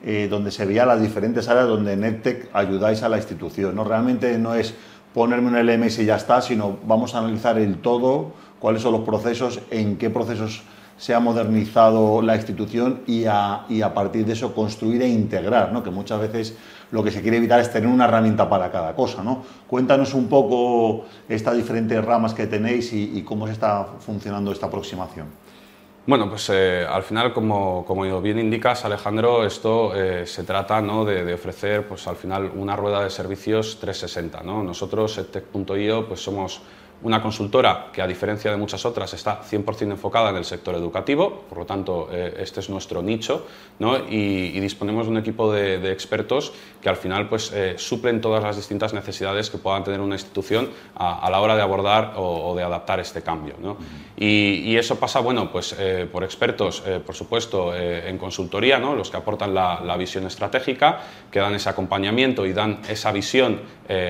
eh, 0.05 0.29
donde 0.31 0.51
se 0.51 0.65
veía 0.65 0.87
las 0.87 1.01
diferentes 1.01 1.49
áreas 1.49 1.69
donde 1.69 1.97
NetTech 1.97 2.51
ayudáis 2.53 3.03
a 3.03 3.09
la 3.09 3.19
institución. 3.19 3.75
¿no? 3.75 3.85
Realmente 3.85 4.39
no 4.39 4.55
es 4.55 4.75
ponerme 5.15 5.49
un 5.49 5.67
LMS 5.67 5.99
y 5.99 6.07
ya 6.07 6.17
está, 6.17 6.41
sino 6.41 6.79
vamos 6.87 7.15
a 7.15 7.19
analizar 7.19 7.59
el 7.59 7.79
todo, 7.79 8.33
cuáles 8.59 8.83
son 8.83 8.93
los 8.93 9.03
procesos, 9.03 9.61
en 9.71 9.97
qué 9.99 10.09
procesos 10.09 10.63
se 10.97 11.15
ha 11.15 11.21
modernizado 11.21 12.23
la 12.23 12.37
institución 12.37 13.01
y 13.07 13.25
a, 13.27 13.67
y 13.69 13.83
a 13.83 13.93
partir 13.93 14.25
de 14.25 14.35
eso 14.35 14.55
construir 14.55 15.03
e 15.03 15.09
integrar, 15.09 15.73
¿no? 15.73 15.83
que 15.83 15.91
muchas 15.91 16.21
veces 16.21 16.57
lo 16.93 17.03
que 17.03 17.11
se 17.11 17.23
quiere 17.23 17.39
evitar 17.39 17.59
es 17.59 17.73
tener 17.73 17.89
una 17.89 18.05
herramienta 18.05 18.49
para 18.49 18.71
cada 18.71 18.95
cosa. 18.95 19.23
¿no? 19.25 19.43
Cuéntanos 19.67 20.15
un 20.15 20.29
poco 20.29 21.07
estas 21.29 21.57
diferentes 21.57 22.03
ramas 22.05 22.35
que 22.35 22.47
tenéis 22.47 22.93
y, 22.93 23.23
cómo 23.23 23.47
se 23.47 23.55
está 23.55 23.85
funcionando 23.99 24.53
esta 24.53 24.67
aproximación. 24.67 25.27
Bueno, 26.05 26.29
pues 26.29 26.51
eh, 26.51 26.85
al 26.89 27.05
final, 27.05 27.33
como, 27.33 27.85
como, 27.85 28.21
bien 28.21 28.39
indicas, 28.39 28.85
Alejandro, 28.85 29.47
esto 29.47 29.95
eh, 29.95 30.27
se 30.27 30.43
trata 30.43 30.81
¿no? 30.83 31.05
de, 31.05 31.33
ofrecer 31.33 31.87
pues, 31.87 32.07
al 32.09 32.17
final 32.17 32.51
una 32.57 32.75
rueda 32.77 33.05
de 33.05 33.11
servicios 33.11 33.79
360. 33.81 34.43
¿no? 34.43 34.63
Nosotros, 34.63 35.17
EdTech.io, 35.19 36.09
pues 36.09 36.21
somos 36.21 36.61
una 37.03 37.21
consultora 37.21 37.89
que, 37.93 38.01
a 38.01 38.07
diferencia 38.07 38.51
de 38.51 38.57
muchas 38.57 38.85
otras, 38.85 39.13
está 39.15 39.43
100% 39.43 39.91
enfocada 39.91 40.31
en 40.31 40.37
el 40.37 40.45
sector 40.45 40.75
educativo, 40.75 41.45
por 41.49 41.59
lo 41.59 41.67
tanto, 41.67 42.09
eh, 42.13 42.35
este 42.39 42.61
es 42.61 42.71
nuestro 42.71 43.03
nicho, 43.03 43.47
¿no? 43.79 43.99
y, 43.99 44.61
disponemos 44.63 45.07
de 45.07 45.11
un 45.11 45.19
equipo 45.19 45.53
de, 45.53 45.91
expertos 45.91 46.53
que 46.81 46.89
al 46.89 46.97
final 46.97 47.29
pues, 47.29 47.53
eh, 47.53 47.75
suplen 47.77 48.21
todas 48.21 48.43
las 48.43 48.57
distintas 48.57 48.95
necesidades 48.95 49.51
que 49.51 49.59
puedan 49.59 49.83
tener 49.83 50.01
una 50.01 50.15
institución 50.15 50.71
a, 50.95 51.29
la 51.31 51.41
hora 51.41 51.57
de 51.57 51.63
abordar 51.63 52.15
o, 52.17 52.55
de 52.55 52.63
adaptar 52.63 53.01
este 53.01 53.23
cambio. 53.23 53.55
¿no? 53.61 53.77
y, 54.17 54.77
eso 54.77 54.99
pasa 54.99 55.21
bueno, 55.21 55.51
pues, 55.51 55.75
eh, 55.79 56.09
por 56.11 56.23
expertos, 56.23 56.83
por 57.05 57.15
supuesto, 57.15 57.77
en 57.77 58.17
consultoría, 58.19 58.79
¿no? 58.79 58.95
los 58.95 59.11
que 59.11 59.17
aportan 59.17 59.53
la, 59.53 59.81
la, 59.85 59.97
visión 59.97 60.27
estratégica, 60.27 61.01
que 61.31 61.41
dan 61.41 61.55
ese 61.55 61.69
acompañamiento 61.69 62.47
y 62.47 62.53
dan 62.53 62.81
esa 62.89 63.13
visión 63.13 63.61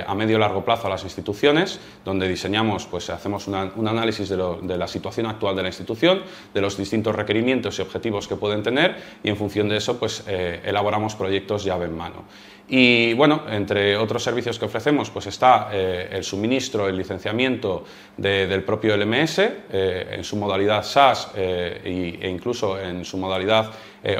a 0.06 0.14
medio 0.14 0.36
y 0.36 0.40
largo 0.40 0.64
plazo 0.64 0.86
a 0.86 0.90
las 0.90 1.04
instituciones, 1.04 1.80
donde 2.04 2.28
diseñamos 2.28 2.86
pues 2.86 3.10
hacemos 3.10 3.46
un 3.48 3.88
análisis 3.88 4.28
de, 4.28 4.36
la 4.76 4.88
situación 4.88 5.26
actual 5.26 5.56
de 5.56 5.62
la 5.62 5.68
institución, 5.68 6.22
de 6.52 6.60
los 6.60 6.76
distintos 6.76 7.14
requerimientos 7.14 7.78
y 7.78 7.82
objetivos 7.82 8.28
que 8.28 8.36
pueden 8.36 8.62
tener 8.62 8.96
y 9.22 9.28
en 9.28 9.36
función 9.36 9.68
de 9.68 9.76
eso 9.76 9.98
pues 9.98 10.24
eh, 10.26 10.60
elaboramos 10.64 11.14
proyectos 11.14 11.64
llave 11.64 11.86
en 11.86 11.96
mano. 11.96 12.24
Y 12.68 13.12
bueno, 13.14 13.42
entre 13.50 13.96
otros 13.96 14.22
servicios 14.22 14.58
que 14.58 14.64
ofrecemos, 14.64 15.10
pues 15.10 15.26
está 15.26 15.68
eh, 15.72 16.08
el 16.12 16.24
suministro, 16.24 16.88
el 16.88 16.96
licenciamiento 16.96 17.84
del 18.16 18.62
propio 18.62 18.96
LMS 18.96 19.38
eh, 19.38 20.08
en 20.12 20.24
su 20.24 20.36
modalidad 20.36 20.82
SaaS 20.82 21.32
e 21.34 22.28
incluso 22.30 22.80
en 22.80 23.04
su 23.04 23.18
modalidad 23.18 23.70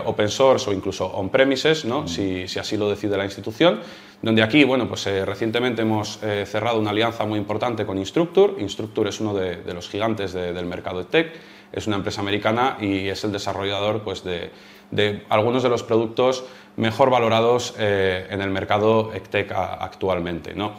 open 0.05 0.29
source 0.29 0.71
o 0.71 0.73
incluso 0.73 1.07
on-premises, 1.07 1.85
¿no? 1.85 2.07
si, 2.07 2.47
si, 2.47 2.59
así 2.59 2.77
lo 2.77 2.89
decide 2.89 3.17
la 3.17 3.25
institución 3.25 3.81
donde 4.23 4.43
aquí, 4.43 4.63
bueno, 4.63 4.87
pues 4.87 5.07
eh, 5.09 5.25
recientemente 5.25 5.83
hemos 5.83 6.23
eh, 6.23 6.45
cerrado 6.47 6.79
una 6.79 6.91
alianza 6.91 7.25
muy 7.27 7.39
importante 7.39 7.85
con 7.85 7.99
Instructure. 7.99 8.55
Instructure 8.63 9.11
es 9.11 9.21
uno 9.21 9.35
de, 9.35 9.75
los 9.75 9.89
gigantes 9.89 10.33
del 10.33 10.65
mercado 10.65 11.01
de 11.01 11.05
tech. 11.07 11.33
es 11.73 11.87
una 11.89 11.97
empresa 11.97 12.21
americana 12.21 12.77
y 12.81 13.09
es 13.09 13.25
el 13.25 13.33
desarrollador 13.33 14.03
pues, 14.03 14.23
de, 14.23 14.51
de 14.93 15.25
algunos 15.29 15.65
de 15.65 15.69
los 15.69 15.83
productos 15.83 16.45
mejor 16.77 17.11
valorados 17.11 17.75
eh, 17.79 18.29
en 18.31 18.41
el 18.41 18.51
mercado 18.51 19.13
ECTEC 19.13 19.51
actualmente. 19.53 20.55
¿no? 20.55 20.73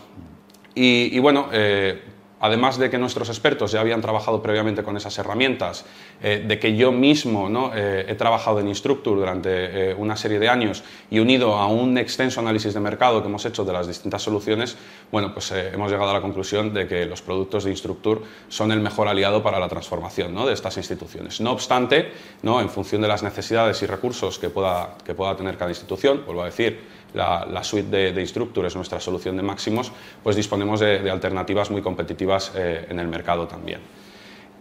Y, 0.74 1.16
y 1.16 1.20
bueno, 1.20 1.50
eh, 1.52 2.02
además 2.44 2.78
de 2.78 2.90
que 2.90 2.98
nuestros 2.98 3.30
expertos 3.30 3.72
ya 3.72 3.80
habían 3.80 4.02
trabajado 4.02 4.42
previamente 4.42 4.84
con 4.84 4.98
esas 4.98 5.18
herramientas, 5.18 5.86
eh, 6.22 6.44
de 6.46 6.60
que 6.60 6.76
yo 6.76 6.92
mismo 6.92 7.48
¿no? 7.48 7.72
Eh, 7.74 8.06
he 8.10 8.16
trabajado 8.16 8.60
en 8.60 8.68
Instructure 8.68 9.16
durante 9.16 9.92
eh, 9.92 9.96
una 9.98 10.18
serie 10.18 10.40
de 10.40 10.50
años 10.50 10.84
y 11.10 11.20
unido 11.20 11.56
a 11.56 11.68
un 11.68 11.98
extenso 11.98 12.42
análisis 12.42 12.74
de 12.74 12.82
mercado 12.82 13.22
que 13.22 13.30
hemos 13.30 13.46
hecho 13.46 13.64
de 13.64 13.72
las 13.72 13.88
distintas 13.88 14.24
soluciones, 14.24 14.76
bueno, 15.10 15.34
pues 15.34 15.54
hemos 15.54 15.90
llegado 15.90 16.10
a 16.10 16.14
la 16.16 16.22
conclusión 16.22 16.74
de 16.74 16.86
que 16.86 17.06
los 17.06 17.22
productos 17.22 17.64
de 17.64 17.72
Instructure 17.72 18.20
son 18.50 18.74
el 18.74 18.82
mejor 18.82 19.08
aliado 19.08 19.42
para 19.42 19.58
la 19.58 19.70
transformación 19.70 20.36
de 20.36 20.52
estas 20.52 20.76
instituciones. 20.76 21.40
No 21.40 21.54
obstante, 21.54 22.12
¿no? 22.42 22.60
en 22.60 22.68
función 22.68 23.02
de 23.02 23.08
las 23.08 23.24
necesidades 23.24 23.82
y 23.84 23.86
recursos 23.86 24.38
que 24.38 24.50
pueda, 24.50 24.98
que 25.06 25.14
pueda 25.14 25.34
tener 25.38 25.58
cada 25.58 25.72
institución, 25.72 26.24
vuelvo 26.26 26.42
a 26.42 26.48
decir, 26.48 27.03
la, 27.14 27.64
suite 27.64 27.90
de, 27.90 28.12
de, 28.12 28.22
Instructure 28.22 28.68
es 28.68 28.76
nuestra 28.76 29.00
solución 29.00 29.38
de 29.38 29.44
máximos, 29.44 29.92
pues 30.24 30.36
disponemos 30.36 30.80
de, 30.80 31.10
alternativas 31.10 31.70
muy 31.72 31.82
competitivas 31.82 32.52
eh, 32.56 32.88
en 32.90 33.00
el 33.00 33.08
mercado 33.08 33.48
también. 33.48 33.80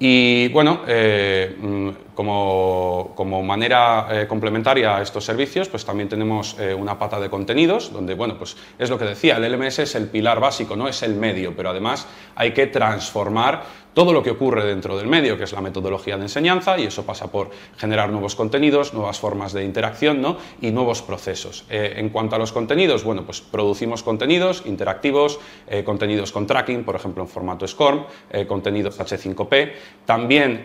Y 0.05 0.49
bueno, 0.49 0.81
eh, 0.89 1.57
mm, 1.61 1.89
como, 2.17 3.13
como, 3.15 3.41
manera 3.41 4.09
eh, 4.11 4.27
complementaria 4.27 4.97
a 4.97 5.03
estos 5.03 5.25
servicios, 5.25 5.69
pues 5.69 5.85
también 5.85 6.09
tenemos 6.09 6.57
una 6.77 6.99
pata 6.99 7.21
de 7.21 7.31
contenidos, 7.31 7.93
donde, 7.93 8.15
bueno, 8.15 8.37
pues 8.37 8.57
es 8.81 8.91
lo 8.91 8.99
que 8.99 9.05
decía, 9.05 9.37
el 9.37 9.53
LMS 9.53 9.79
es 9.79 9.95
el 9.95 10.09
pilar 10.09 10.41
básico, 10.41 10.75
no 10.75 10.89
es 10.89 11.05
el 11.05 11.15
medio, 11.15 11.55
pero 11.55 11.71
además 11.71 12.09
hay 12.35 12.51
que 12.53 12.67
transformar 12.67 13.63
todo 13.95 14.13
lo 14.13 14.23
que 14.23 14.31
ocurre 14.31 14.65
dentro 14.65 14.97
del 14.97 15.07
medio, 15.07 15.37
que 15.37 15.45
es 15.45 15.53
la 15.53 15.61
metodología 15.61 16.17
de 16.17 16.23
enseñanza, 16.23 16.79
y 16.79 16.85
eso 16.85 17.05
pasa 17.05 17.31
por 17.31 17.51
generar 17.77 18.11
nuevos 18.11 18.35
contenidos, 18.35 18.95
nuevas 18.95 19.19
formas 19.19 19.53
de 19.53 19.65
interacción 19.65 20.21
¿no? 20.21 20.39
y 20.61 20.71
nuevos 20.71 21.03
procesos. 21.03 21.65
Eh, 21.69 21.95
en 21.97 22.09
cuanto 22.09 22.37
a 22.37 22.39
los 22.39 22.53
contenidos, 22.53 23.05
bueno, 23.05 23.25
pues 23.25 23.41
producimos 23.41 24.03
contenidos 24.03 24.63
interactivos, 24.67 25.41
eh, 25.67 25.85
contenidos 25.85 26.33
con 26.33 26.47
tracking, 26.47 26.85
por 26.85 26.97
ejemplo 26.97 27.23
en 27.23 27.29
formato 27.29 27.67
SCORM, 27.67 28.07
eh, 28.31 28.47
contenidos 28.47 28.99
H5P. 28.99 29.73
También 30.07 30.65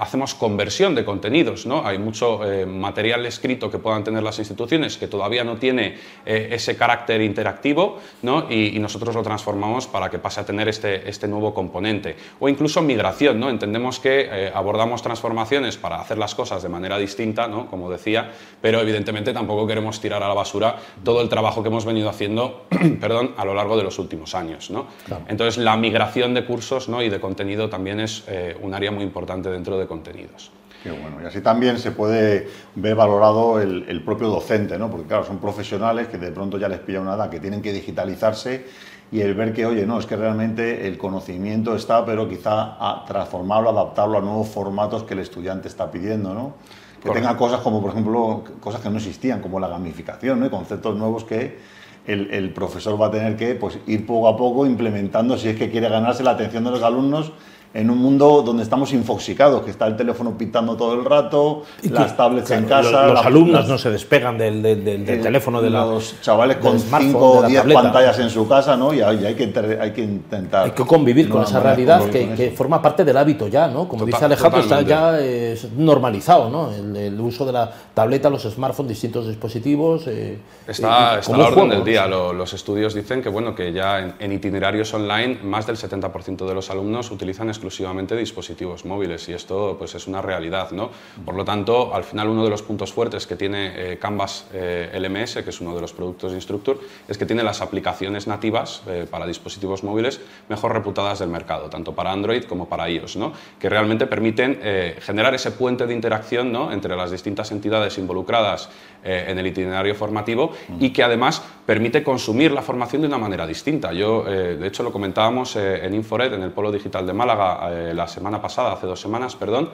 hacemos 0.00 0.34
conversión 0.34 0.94
de 0.94 1.04
contenidos, 1.04 1.66
¿no? 1.66 1.86
hay 1.86 1.98
mucho 1.98 2.40
material 2.66 3.26
escrito 3.26 3.70
que 3.70 3.78
puedan 3.78 4.02
tener 4.02 4.22
las 4.22 4.38
instituciones 4.38 4.96
que 4.96 5.06
todavía 5.06 5.44
no 5.44 5.56
tiene 5.56 5.98
ese 6.24 6.74
carácter 6.74 7.20
interactivo 7.20 7.98
¿no? 8.22 8.46
y, 8.48 8.74
y, 8.74 8.78
nosotros 8.78 9.14
lo 9.14 9.22
transformamos 9.22 9.86
para 9.86 10.08
que 10.08 10.18
pase 10.18 10.40
a 10.40 10.46
tener 10.46 10.68
este, 10.68 11.08
este 11.08 11.28
nuevo 11.28 11.52
componente. 11.52 12.16
O 12.40 12.48
incluso 12.48 12.82
migración, 12.82 13.40
¿no? 13.40 13.50
Entendemos 13.50 13.98
que 14.00 14.28
eh, 14.30 14.52
abordamos 14.54 15.02
transformaciones 15.02 15.76
para 15.76 16.00
hacer 16.00 16.18
las 16.18 16.34
cosas 16.34 16.62
de 16.62 16.68
manera 16.68 16.98
distinta, 16.98 17.48
¿no? 17.48 17.66
Como 17.66 17.90
decía, 17.90 18.30
pero 18.60 18.80
evidentemente 18.80 19.32
tampoco 19.32 19.66
queremos 19.66 20.00
tirar 20.00 20.22
a 20.22 20.28
la 20.28 20.34
basura 20.34 20.76
todo 21.04 21.20
el 21.20 21.28
trabajo 21.28 21.62
que 21.62 21.68
hemos 21.68 21.84
venido 21.84 22.08
haciendo, 22.08 22.66
perdón, 23.00 23.34
a 23.36 23.44
lo 23.44 23.54
largo 23.54 23.76
de 23.76 23.82
los 23.82 23.98
últimos 23.98 24.34
años, 24.34 24.70
¿no? 24.70 24.86
Entonces, 25.28 25.58
la 25.58 25.76
migración 25.76 26.34
de 26.34 26.44
cursos 26.44 26.88
¿no? 26.88 27.02
y 27.02 27.08
de 27.08 27.20
contenido 27.20 27.68
también 27.68 28.00
es 28.00 28.24
eh, 28.28 28.56
un 28.68 28.74
área 28.74 28.90
muy 28.90 29.02
importante 29.02 29.50
dentro 29.50 29.78
de 29.78 29.86
contenidos. 29.86 30.52
Qué 30.82 30.90
bueno. 30.92 31.20
Y 31.22 31.26
así 31.26 31.40
también 31.40 31.78
se 31.78 31.90
puede 31.90 32.48
ver 32.76 32.94
valorado 32.94 33.60
el, 33.60 33.84
el, 33.88 34.04
propio 34.04 34.28
docente, 34.28 34.78
¿no? 34.78 34.88
Porque 34.90 35.08
claro, 35.08 35.24
son 35.24 35.38
profesionales 35.38 36.06
que 36.06 36.18
de 36.18 36.30
pronto 36.30 36.56
ya 36.56 36.68
les 36.68 36.78
pilla 36.78 37.00
una 37.00 37.14
edad 37.14 37.30
que 37.30 37.40
tienen 37.40 37.62
que 37.62 37.72
digitalizarse 37.72 38.64
y 39.10 39.20
el 39.20 39.34
ver 39.34 39.52
que, 39.52 39.64
oye, 39.64 39.86
no, 39.86 39.98
es 39.98 40.06
que 40.06 40.16
realmente 40.16 40.86
el 40.86 40.98
conocimiento 40.98 41.74
está, 41.74 42.04
pero 42.04 42.28
quizá 42.28 42.76
a 42.78 43.04
transformarlo, 43.06 43.70
adaptarlo 43.70 44.18
a 44.18 44.20
nuevos 44.20 44.48
formatos 44.48 45.02
que 45.02 45.14
el 45.14 45.20
estudiante 45.20 45.66
está 45.66 45.90
pidiendo, 45.90 46.34
¿no? 46.34 46.54
Que 47.02 47.10
tenga 47.10 47.36
cosas 47.36 47.60
como, 47.60 47.80
por 47.80 47.92
ejemplo, 47.92 48.44
cosas 48.60 48.80
que 48.80 48.90
no 48.90 48.98
existían, 48.98 49.40
como 49.40 49.60
la 49.60 49.68
gamificación, 49.68 50.40
¿no? 50.40 50.50
conceptos 50.50 50.96
nuevos 50.96 51.24
que 51.24 51.58
el, 52.06 52.30
el, 52.32 52.52
profesor 52.52 53.00
va 53.00 53.06
a 53.06 53.10
tener 53.12 53.36
que 53.36 53.54
pues, 53.54 53.78
ir 53.86 54.04
poco 54.04 54.26
a 54.26 54.36
poco 54.36 54.66
implementando 54.66 55.38
si 55.38 55.48
es 55.48 55.56
que 55.56 55.70
quiere 55.70 55.88
ganarse 55.88 56.24
la 56.24 56.32
atención 56.32 56.64
de 56.64 56.70
los 56.70 56.82
alumnos 56.82 57.32
en 57.74 57.90
un 57.90 57.98
mundo 57.98 58.42
donde 58.42 58.62
estamos 58.62 58.92
infoxicados, 58.92 59.62
que 59.62 59.70
está 59.70 59.86
el 59.86 59.96
teléfono 59.96 60.36
pitando 60.38 60.76
todo 60.76 60.94
el 60.94 61.04
rato, 61.04 61.64
las 61.82 62.16
tablets 62.16 62.50
en 62.50 62.64
casa. 62.64 63.08
Los, 63.08 63.24
alumnos 63.24 63.68
no 63.68 63.76
se 63.76 63.90
despegan 63.90 64.38
del, 64.38 64.62
del, 64.62 65.04
teléfono 65.22 65.60
de 65.60 65.70
Los 65.70 66.20
chavales 66.22 66.56
con 66.58 66.78
5 66.78 67.18
o 67.18 67.42
10 67.42 67.64
pantallas 67.72 68.18
en 68.20 68.30
su 68.30 68.48
casa, 68.48 68.76
¿no? 68.76 68.94
Y 68.94 69.00
hay, 69.00 69.24
hay, 69.24 69.34
que, 69.34 69.78
hay 69.80 69.92
que 69.92 70.02
intentar. 70.02 70.66
Hay 70.66 70.70
que 70.70 70.84
convivir 70.84 71.28
con 71.28 71.42
esa 71.42 71.60
realidad 71.60 72.08
que, 72.08 72.30
que, 72.30 72.50
forma 72.52 72.80
parte 72.80 73.04
del 73.04 73.16
hábito 73.16 73.48
ya, 73.48 73.68
¿no? 73.68 73.86
Como 73.86 74.06
dice 74.06 74.24
Alejandro, 74.24 74.60
está 74.60 74.82
ya 74.82 75.18
es 75.20 75.70
normalizado, 75.72 76.48
¿no? 76.48 76.70
El, 76.72 77.18
uso 77.20 77.44
de 77.44 77.52
la 77.52 77.70
tableta, 77.92 78.30
los 78.30 78.42
smartphones, 78.42 78.90
distintos 78.90 79.26
dispositivos. 79.26 80.06
Eh, 80.06 80.38
está, 80.66 81.18
está 81.18 81.34
a 81.34 81.38
la 81.38 81.48
orden 81.48 81.68
del 81.68 81.84
día. 81.84 82.06
Los 82.06 82.54
estudios 82.54 82.94
dicen 82.94 83.22
que, 83.22 83.28
bueno, 83.28 83.54
que 83.54 83.72
ya 83.72 83.98
en, 83.98 84.14
en 84.18 84.32
itinerarios 84.32 84.94
online, 84.94 85.40
más 85.42 85.66
del 85.66 85.76
70% 85.76 86.46
de 86.46 86.54
los 86.54 86.70
alumnos 86.70 87.10
utilizan 87.10 87.50
exclusivamente 87.58 88.16
dispositivos 88.16 88.84
móviles 88.84 89.28
y 89.28 89.32
esto 89.32 89.74
pues 89.76 89.94
es 89.96 90.06
una 90.06 90.22
realidad. 90.22 90.70
¿no? 90.70 90.90
Por 91.24 91.34
lo 91.34 91.44
tanto, 91.44 91.92
al 91.92 92.04
final 92.04 92.28
uno 92.28 92.44
de 92.44 92.50
los 92.50 92.62
puntos 92.62 92.92
fuertes 92.92 93.26
que 93.26 93.34
tiene 93.34 93.72
eh, 93.92 93.98
Canvas 93.98 94.46
eh, 94.52 94.90
LMS, 94.94 95.42
que 95.42 95.50
es 95.50 95.60
uno 95.60 95.74
de 95.74 95.80
los 95.80 95.92
productos 95.92 96.30
de 96.30 96.38
Instructure, 96.38 96.78
es 97.08 97.18
que 97.18 97.26
tiene 97.26 97.42
las 97.42 97.60
aplicaciones 97.60 98.28
nativas 98.28 98.82
eh, 98.86 99.06
para 99.10 99.26
dispositivos 99.26 99.82
móviles 99.82 100.20
mejor 100.48 100.72
reputadas 100.72 101.18
del 101.18 101.28
mercado, 101.28 101.68
tanto 101.68 101.94
para 101.94 102.12
Android 102.12 102.44
como 102.44 102.68
para 102.68 102.88
iOS, 102.88 103.16
¿no? 103.16 103.32
que 103.58 103.68
realmente 103.68 104.06
permiten 104.06 104.60
generar 105.00 105.34
ese 105.34 105.50
puente 105.50 105.86
de 105.86 105.94
interacción 105.94 106.52
¿no? 106.52 106.70
entre 106.70 106.94
las 106.96 107.10
distintas 107.10 107.50
entidades 107.50 107.98
involucradas 107.98 108.68
en 109.08 109.38
el 109.38 109.46
itinerario 109.46 109.94
formativo 109.94 110.52
y 110.78 110.90
que 110.90 111.02
además 111.02 111.42
permite 111.64 112.02
consumir 112.02 112.52
la 112.52 112.62
formación 112.62 113.02
de 113.02 113.08
una 113.08 113.18
manera 113.18 113.46
distinta. 113.46 113.92
Yo, 113.92 114.24
de 114.24 114.66
hecho, 114.66 114.82
lo 114.82 114.92
comentábamos 114.92 115.56
en 115.56 115.94
Infored, 115.94 116.32
en 116.32 116.42
el 116.42 116.50
Polo 116.50 116.70
Digital 116.70 117.06
de 117.06 117.12
Málaga, 117.12 117.70
eh, 117.70 117.94
la 117.94 118.06
semana 118.06 118.40
pasada, 118.40 118.72
hace 118.72 118.86
dos 118.86 119.00
semanas, 119.00 119.36
perdón, 119.36 119.70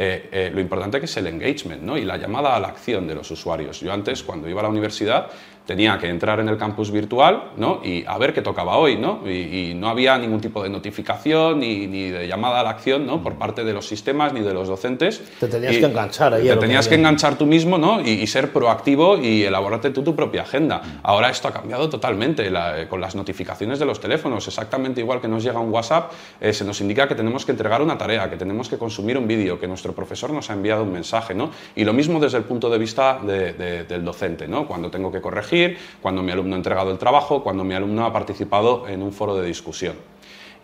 eh, 0.00 0.28
eh, 0.30 0.50
lo 0.54 0.60
importante 0.60 1.00
que 1.00 1.06
es 1.06 1.16
el 1.16 1.26
engagement 1.26 1.82
¿no? 1.82 1.98
y 1.98 2.04
la 2.04 2.16
llamada 2.16 2.54
a 2.54 2.60
la 2.60 2.68
acción 2.68 3.08
de 3.08 3.16
los 3.16 3.28
usuarios. 3.32 3.80
Yo 3.80 3.92
antes, 3.92 4.22
cuando 4.22 4.48
iba 4.48 4.60
a 4.60 4.62
la 4.62 4.68
universidad, 4.68 5.28
tenía 5.68 5.98
que 5.98 6.08
entrar 6.08 6.40
en 6.40 6.48
el 6.48 6.56
campus 6.56 6.90
virtual 6.90 7.50
¿no? 7.58 7.82
y 7.84 8.02
a 8.06 8.16
ver 8.16 8.32
qué 8.32 8.40
tocaba 8.40 8.78
hoy. 8.78 8.96
¿no? 8.96 9.28
Y, 9.28 9.74
no 9.74 9.90
había 9.90 10.16
ningún 10.16 10.40
tipo 10.40 10.62
de 10.62 10.70
notificación 10.70 11.60
ni, 11.60 11.86
ni, 11.86 12.08
de 12.08 12.26
llamada 12.26 12.60
a 12.60 12.62
la 12.62 12.70
acción 12.70 13.06
¿no? 13.06 13.22
por 13.22 13.34
parte 13.34 13.64
de 13.64 13.74
los 13.74 13.86
sistemas 13.86 14.32
ni 14.32 14.40
de 14.40 14.54
los 14.54 14.66
docentes. 14.66 15.22
Te 15.38 15.46
tenías 15.46 15.76
que 15.76 15.84
enganchar 15.84 16.32
ahí. 16.32 16.48
Te 16.48 16.56
tenías 16.56 16.88
que 16.88 16.94
enganchar 16.94 17.36
tú 17.36 17.44
mismo 17.44 17.76
¿no? 17.76 18.00
y, 18.00 18.26
ser 18.26 18.50
proactivo 18.50 19.18
y 19.18 19.44
elaborarte 19.44 19.90
tú 19.90 20.02
tu 20.02 20.16
propia 20.16 20.42
agenda. 20.42 21.00
Ahora 21.02 21.28
esto 21.28 21.48
ha 21.48 21.52
cambiado 21.52 21.90
totalmente 21.90 22.48
eh, 22.48 22.86
con 22.88 23.00
las 23.00 23.14
notificaciones 23.14 23.78
de 23.78 23.84
los 23.84 24.00
teléfonos. 24.00 24.48
Exactamente 24.48 25.02
igual 25.02 25.20
que 25.20 25.28
nos 25.28 25.42
llega 25.42 25.60
un 25.60 25.70
WhatsApp, 25.70 26.12
se 26.50 26.64
nos 26.64 26.80
indica 26.80 27.06
que 27.06 27.14
tenemos 27.14 27.44
que 27.44 27.52
entregar 27.52 27.82
una 27.82 27.98
tarea, 27.98 28.30
que 28.30 28.36
tenemos 28.36 28.70
que 28.70 28.78
consumir 28.78 29.18
un 29.18 29.28
vídeo, 29.28 29.60
que 29.60 29.68
nuestro 29.68 29.87
profesor 29.94 30.30
nos 30.30 30.50
ha 30.50 30.54
enviado 30.54 30.82
un 30.82 30.92
mensaje. 30.92 31.34
¿no? 31.34 31.50
Y 31.74 31.84
lo 31.84 31.92
mismo 31.92 32.20
desde 32.20 32.38
el 32.38 32.44
punto 32.44 32.70
de 32.70 32.78
vista 32.78 33.18
del 33.18 34.04
docente, 34.04 34.48
¿no? 34.48 34.66
cuando 34.66 34.90
tengo 34.90 35.10
que 35.12 35.20
corregir 35.20 35.78
cuando 36.00 36.22
mi 36.22 36.32
alumno 36.32 36.54
ha 36.54 36.58
entregado 36.58 36.90
el 36.90 36.98
trabajo, 36.98 37.42
cuando 37.42 37.64
mi 37.64 37.74
alumno 37.74 38.04
ha 38.04 38.12
participado 38.12 38.88
en 38.88 39.02
un 39.02 39.12
foro 39.12 39.34
de 39.36 39.46
discusión. 39.46 39.96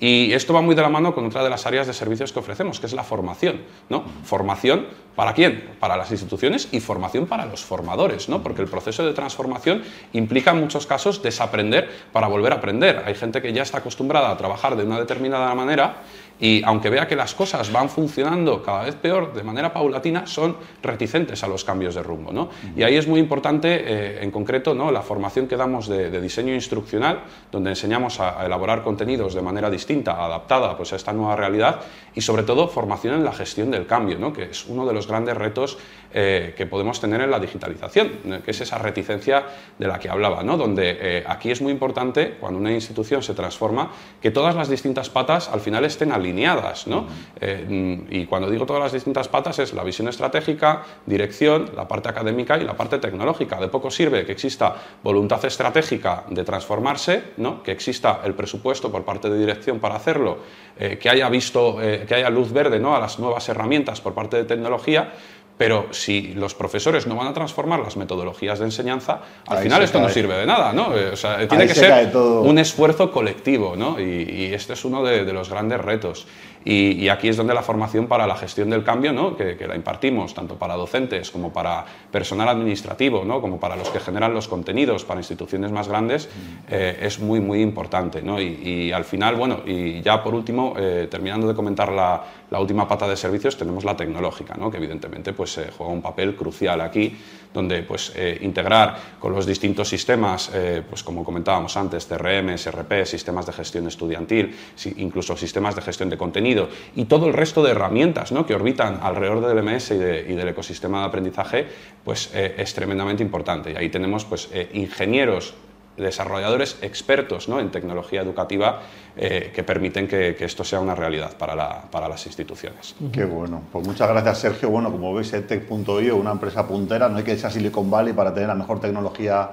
Y 0.00 0.32
esto 0.32 0.52
va 0.52 0.60
muy 0.60 0.74
de 0.74 0.82
la 0.82 0.88
mano 0.88 1.14
con 1.14 1.24
otra 1.24 1.44
de 1.44 1.50
las 1.50 1.66
áreas 1.66 1.86
de 1.86 1.92
servicios 1.92 2.32
que 2.32 2.38
ofrecemos, 2.38 2.80
que 2.80 2.86
es 2.86 2.92
la 2.92 3.04
formación. 3.04 3.62
¿no? 3.88 4.04
Formación 4.24 4.86
para 5.14 5.32
quién? 5.32 5.76
Para 5.78 5.96
las 5.96 6.10
instituciones 6.10 6.68
y 6.72 6.80
formación 6.80 7.26
para 7.26 7.46
los 7.46 7.64
formadores, 7.64 8.28
¿no? 8.28 8.42
porque 8.42 8.62
el 8.62 8.68
proceso 8.68 9.06
de 9.06 9.12
transformación 9.12 9.82
implica 10.12 10.50
en 10.50 10.60
muchos 10.60 10.86
casos 10.86 11.22
desaprender 11.22 11.88
para 12.12 12.26
volver 12.26 12.52
a 12.52 12.56
aprender. 12.56 13.02
Hay 13.06 13.14
gente 13.14 13.40
que 13.40 13.52
ya 13.52 13.62
está 13.62 13.78
acostumbrada 13.78 14.30
a 14.30 14.36
trabajar 14.36 14.76
de 14.76 14.84
una 14.84 14.98
determinada 14.98 15.54
manera 15.54 16.02
y 16.40 16.62
aunque 16.64 16.90
vea 16.90 17.06
que 17.06 17.16
las 17.16 17.34
cosas 17.34 17.70
van 17.70 17.88
funcionando 17.88 18.62
cada 18.62 18.84
vez 18.84 18.96
peor 18.96 19.32
de 19.32 19.42
manera 19.42 19.72
paulatina, 19.72 20.26
son 20.26 20.56
reticentes 20.82 21.42
a 21.44 21.48
los 21.48 21.64
cambios 21.64 21.94
de 21.94 22.02
rumbo. 22.02 22.32
¿no? 22.32 22.48
Y 22.76 22.82
ahí 22.82 22.96
es 22.96 23.06
muy 23.06 23.20
importante, 23.20 23.68
eh, 23.68 24.22
en 24.22 24.30
concreto, 24.30 24.74
¿no? 24.74 24.90
la 24.90 25.02
formación 25.02 25.46
que 25.46 25.56
damos 25.56 25.88
de, 25.88 26.20
diseño 26.20 26.54
instruccional, 26.54 27.20
donde 27.52 27.70
enseñamos 27.70 28.20
a, 28.20 28.44
elaborar 28.44 28.82
contenidos 28.82 29.34
de 29.34 29.42
manera 29.42 29.70
distinta, 29.70 30.24
adaptada 30.24 30.76
pues, 30.76 30.92
a 30.92 30.96
esta 30.96 31.12
nueva 31.12 31.36
realidad, 31.36 31.80
y 32.14 32.20
sobre 32.20 32.42
todo 32.42 32.68
formación 32.68 33.14
en 33.14 33.24
la 33.24 33.32
gestión 33.32 33.70
del 33.70 33.86
cambio, 33.86 34.18
¿no? 34.18 34.32
que 34.32 34.44
es 34.44 34.66
uno 34.66 34.86
de 34.86 34.92
los 34.92 35.06
grandes 35.06 35.36
retos 35.36 35.78
eh, 36.16 36.54
que 36.56 36.64
podemos 36.64 37.00
tener 37.00 37.20
en 37.22 37.30
la 37.32 37.40
digitalización, 37.40 38.40
que 38.44 38.52
es 38.52 38.60
esa 38.60 38.78
reticencia 38.78 39.46
de 39.76 39.88
la 39.88 39.98
que 39.98 40.08
hablaba, 40.08 40.44
¿no? 40.44 40.56
donde 40.56 40.96
eh, 41.00 41.24
aquí 41.26 41.50
es 41.50 41.60
muy 41.60 41.72
importante, 41.72 42.36
cuando 42.38 42.60
una 42.60 42.70
institución 42.70 43.20
se 43.20 43.34
transforma, 43.34 43.90
que 44.22 44.30
todas 44.30 44.54
las 44.54 44.68
distintas 44.68 45.10
patas 45.10 45.48
al 45.48 45.58
final 45.58 45.84
estén 45.84 46.12
alineadas. 46.12 46.86
¿no? 46.86 47.08
y 47.40 48.26
cuando 48.26 48.48
digo 48.48 48.64
todas 48.64 48.80
las 48.80 48.92
distintas 48.92 49.26
patas 49.26 49.58
es 49.58 49.74
la 49.74 49.82
visión 49.82 50.06
estratégica, 50.06 50.84
dirección, 51.04 51.72
la 51.74 51.88
parte 51.88 52.08
académica 52.08 52.58
y 52.58 52.64
la 52.64 52.76
parte 52.76 52.98
tecnológica. 52.98 53.58
De 53.58 53.66
poco 53.66 53.90
sirve 53.90 54.24
que 54.24 54.32
exista 54.32 54.76
voluntad 55.02 55.44
estratégica 55.44 56.26
de 56.28 56.44
transformarse, 56.44 57.24
¿no? 57.38 57.60
que 57.60 57.72
exista 57.72 58.20
el 58.24 58.34
presupuesto 58.34 58.92
por 58.92 59.04
parte 59.04 59.28
de 59.28 59.38
dirección 59.38 59.80
para 59.80 59.96
hacerlo, 59.96 60.38
que 60.78 61.10
haya 61.10 61.28
visto, 61.28 61.78
que 61.78 62.14
haya 62.14 62.30
luz 62.30 62.52
verde 62.52 62.78
¿no? 62.78 62.94
a 62.94 63.00
las 63.00 63.18
nuevas 63.18 63.48
herramientas 63.48 64.00
por 64.00 64.14
parte 64.14 64.36
de 64.36 64.44
tecnología, 64.44 65.12
pero 65.56 65.86
si 65.92 66.34
los 66.34 66.54
profesores 66.54 67.06
no 67.06 67.14
van 67.14 67.28
a 67.28 67.32
transformar 67.32 67.80
las 67.80 67.96
metodologías 67.96 68.58
de 68.58 68.64
enseñanza, 68.64 69.20
al 69.46 69.58
final 69.58 69.82
esto 69.82 70.00
no 70.00 70.08
sirve 70.08 70.34
de 70.34 70.46
nada, 70.46 70.72
¿no? 70.72 70.88
O 71.12 71.16
sea, 71.16 71.46
tiene 71.46 71.66
que 71.66 71.74
ser 71.74 72.16
un 72.16 72.58
esfuerzo 72.58 73.10
colectivo, 73.10 73.76
¿no? 73.76 74.00
Y, 74.00 74.52
este 74.54 74.74
es 74.74 74.84
uno 74.84 75.02
de, 75.02 75.32
los 75.32 75.48
grandes 75.48 75.80
retos. 75.80 76.26
Y, 76.64 77.08
aquí 77.08 77.28
es 77.28 77.36
donde 77.36 77.52
la 77.52 77.62
formación 77.62 78.06
para 78.06 78.26
la 78.26 78.36
gestión 78.36 78.70
del 78.70 78.82
cambio, 78.82 79.12
¿no? 79.12 79.36
que, 79.36 79.56
la 79.66 79.76
impartimos 79.76 80.32
tanto 80.34 80.56
para 80.56 80.74
docentes 80.74 81.30
como 81.30 81.52
para 81.52 81.84
personal 82.10 82.48
administrativo, 82.48 83.24
¿no? 83.24 83.40
como 83.40 83.60
para 83.60 83.76
los 83.76 83.90
que 83.90 84.00
generan 84.00 84.32
los 84.32 84.48
contenidos 84.48 85.04
para 85.04 85.20
instituciones 85.20 85.70
más 85.72 85.88
grandes, 85.88 86.28
eh, 86.68 86.98
es 87.02 87.18
muy, 87.18 87.40
muy 87.40 87.60
importante. 87.60 88.22
¿no? 88.22 88.40
Y, 88.40 88.92
al 88.92 89.04
final, 89.04 89.36
bueno, 89.36 89.60
y 89.66 90.00
ya 90.00 90.22
por 90.22 90.34
último, 90.34 90.74
eh, 90.78 91.06
terminando 91.10 91.46
de 91.46 91.54
comentar 91.54 91.92
la, 91.92 92.22
la, 92.50 92.60
última 92.60 92.86
pata 92.88 93.08
de 93.08 93.16
servicios, 93.16 93.56
tenemos 93.56 93.84
la 93.84 93.96
tecnológica, 93.96 94.54
¿no? 94.54 94.70
que 94.70 94.78
evidentemente 94.78 95.32
pues, 95.32 95.58
eh, 95.58 95.70
juega 95.76 95.92
un 95.92 96.02
papel 96.02 96.36
crucial 96.36 96.80
aquí, 96.80 97.16
donde 97.52 97.82
pues, 97.82 98.12
integrar 98.40 98.96
con 99.20 99.32
los 99.32 99.46
distintos 99.46 99.88
sistemas, 99.88 100.50
pues 100.90 101.04
como 101.04 101.22
comentábamos 101.22 101.76
antes, 101.76 102.04
CRM, 102.04 102.58
SRP, 102.58 103.06
sistemas 103.06 103.46
de 103.46 103.52
gestión 103.52 103.86
estudiantil, 103.86 104.52
incluso 104.96 105.36
sistemas 105.36 105.76
de 105.76 105.82
gestión 105.82 106.10
de 106.10 106.18
contenido, 106.18 106.68
y 106.96 107.04
todo 107.04 107.28
el 107.28 107.32
resto 107.32 107.62
de 107.62 107.70
herramientas 107.70 108.32
¿no? 108.32 108.44
que 108.44 108.54
orbitan 108.54 108.98
alrededor 109.02 109.46
del 109.46 109.62
MS 109.62 109.92
y, 109.92 110.34
del 110.34 110.48
ecosistema 110.48 111.00
de 111.00 111.06
aprendizaje, 111.06 111.66
pues 112.04 112.30
eh, 112.34 112.56
es 112.58 112.74
tremendamente 112.74 113.22
importante. 113.22 113.72
Y 113.72 113.76
ahí 113.76 113.88
tenemos 113.88 114.24
pues, 114.24 114.48
eh, 114.52 114.70
ingenieros 114.72 115.54
desarrolladores 115.96 116.78
expertos 116.82 117.48
¿no? 117.48 117.60
en 117.60 117.70
tecnología 117.70 118.20
educativa 118.20 118.82
eh, 119.16 119.52
que 119.54 119.62
permiten 119.62 120.08
que, 120.08 120.36
esto 120.40 120.64
sea 120.64 120.80
una 120.80 120.94
realidad 120.94 121.36
para, 121.36 122.08
las 122.08 122.26
instituciones. 122.26 122.94
Qué 123.12 123.24
bueno. 123.24 123.62
Pues 123.72 123.86
muchas 123.86 124.08
gracias, 124.08 124.38
Sergio. 124.38 124.70
Bueno, 124.70 124.90
como 124.90 125.14
veis, 125.14 125.32
edtech.io, 125.32 126.16
una 126.16 126.32
empresa 126.32 126.66
puntera, 126.66 127.08
no 127.08 127.18
hay 127.18 127.24
que 127.24 127.32
irse 127.32 127.46
a 127.46 127.50
Silicon 127.50 127.90
Valley 127.90 128.12
para 128.12 128.34
tener 128.34 128.48
la 128.48 128.54
mejor 128.54 128.80
tecnología 128.80 129.50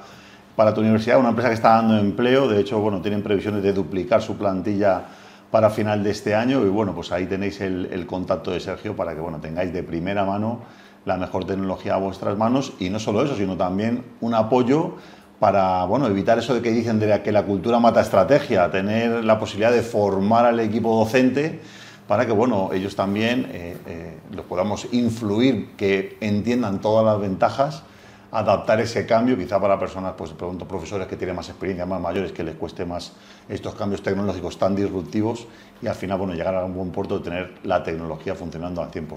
para 0.55 0.74
tu 0.74 0.81
universidad, 0.81 1.17
una 1.17 1.29
empresa 1.29 1.50
que 1.50 1.55
está 1.55 1.69
dando 1.69 1.98
empleo, 1.98 2.48
de 2.48 2.60
hecho, 2.60 2.79
bueno, 2.79 3.01
tienen 3.01 3.24
previsiones 3.24 3.63
de 3.63 3.74
duplicar 3.74 4.21
su 4.21 4.38
plantilla 4.38 5.05
para 5.51 5.69
final 5.69 6.03
de 6.03 6.12
este 6.12 6.33
año 6.33 6.65
y 6.65 6.69
bueno, 6.69 6.95
pues 6.95 7.12
ahí 7.12 7.25
tenéis 7.25 7.60
el, 7.62 8.05
contacto 8.07 8.51
de 8.51 8.60
Sergio 8.60 8.95
para 8.95 9.13
que 9.13 9.19
bueno, 9.19 9.39
tengáis 9.39 9.74
de 9.74 9.83
primera 9.83 10.24
mano 10.24 10.62
la 11.05 11.17
mejor 11.17 11.45
tecnología 11.45 11.95
a 11.95 11.98
vuestras 11.98 12.38
manos 12.38 12.74
y 12.79 12.89
no 12.89 13.00
solo 13.00 13.24
eso, 13.24 13.36
sino 13.36 13.57
también 13.57 14.03
un 14.21 14.33
apoyo 14.33 14.95
para 15.41 15.86
bueno, 15.86 16.05
evitar 16.05 16.38
eso 16.38 16.53
de 16.53 16.62
que 16.62 16.69
dicen 16.69 17.00
de 17.00 17.24
que 17.24 17.31
la 17.31 17.41
cultura 17.41 17.79
mata 17.79 18.00
estrategia, 18.00 18.69
tener 18.69 19.25
la 19.25 19.39
posibilidad 19.39 19.71
de 19.71 19.81
formar 19.81 20.45
al 20.45 20.60
equipo 20.60 20.95
docente 20.95 21.60
para 22.07 22.27
que 22.27 22.31
bueno, 22.31 22.69
ellos 22.74 22.95
también 22.95 23.50
eh, 23.51 23.75
eh, 23.88 24.17
los 24.36 24.45
podamos 24.45 24.88
influir, 24.91 25.69
que 25.75 26.15
entiendan 26.21 26.79
todas 26.79 27.03
las 27.03 27.19
ventajas 27.19 27.81
adaptar 28.31 28.79
ese 28.81 29.05
cambio, 29.07 29.36
quizá 29.36 29.60
para 29.60 29.79
personas, 29.79 30.13
pues 30.15 30.31
pregunto, 30.31 30.67
profesores 30.67 31.07
que 31.07 31.17
tienen 31.17 31.36
más 31.36 31.50
experiencia, 31.50 31.86
más 31.86 32.00
mayores, 32.00 32.31
que 32.31 32.43
les 32.43 32.55
cueste 32.55 32.86
más 32.86 33.13
estos 33.50 33.74
cambios 33.75 34.01
tecnológicos 34.01 34.57
tan 34.60 34.75
disruptivos 34.75 35.48
y 35.81 35.88
al 35.88 35.95
final, 35.95 36.19
bueno, 36.19 36.33
llegar 36.33 36.55
a 36.55 36.63
un 36.63 36.74
buen 36.74 36.91
puerto 36.91 37.17
de 37.17 37.24
tener 37.24 37.53
la 37.63 37.83
tecnología 37.83 38.36
funcionando 38.36 38.81
al 38.81 38.91
100%. 38.91 39.07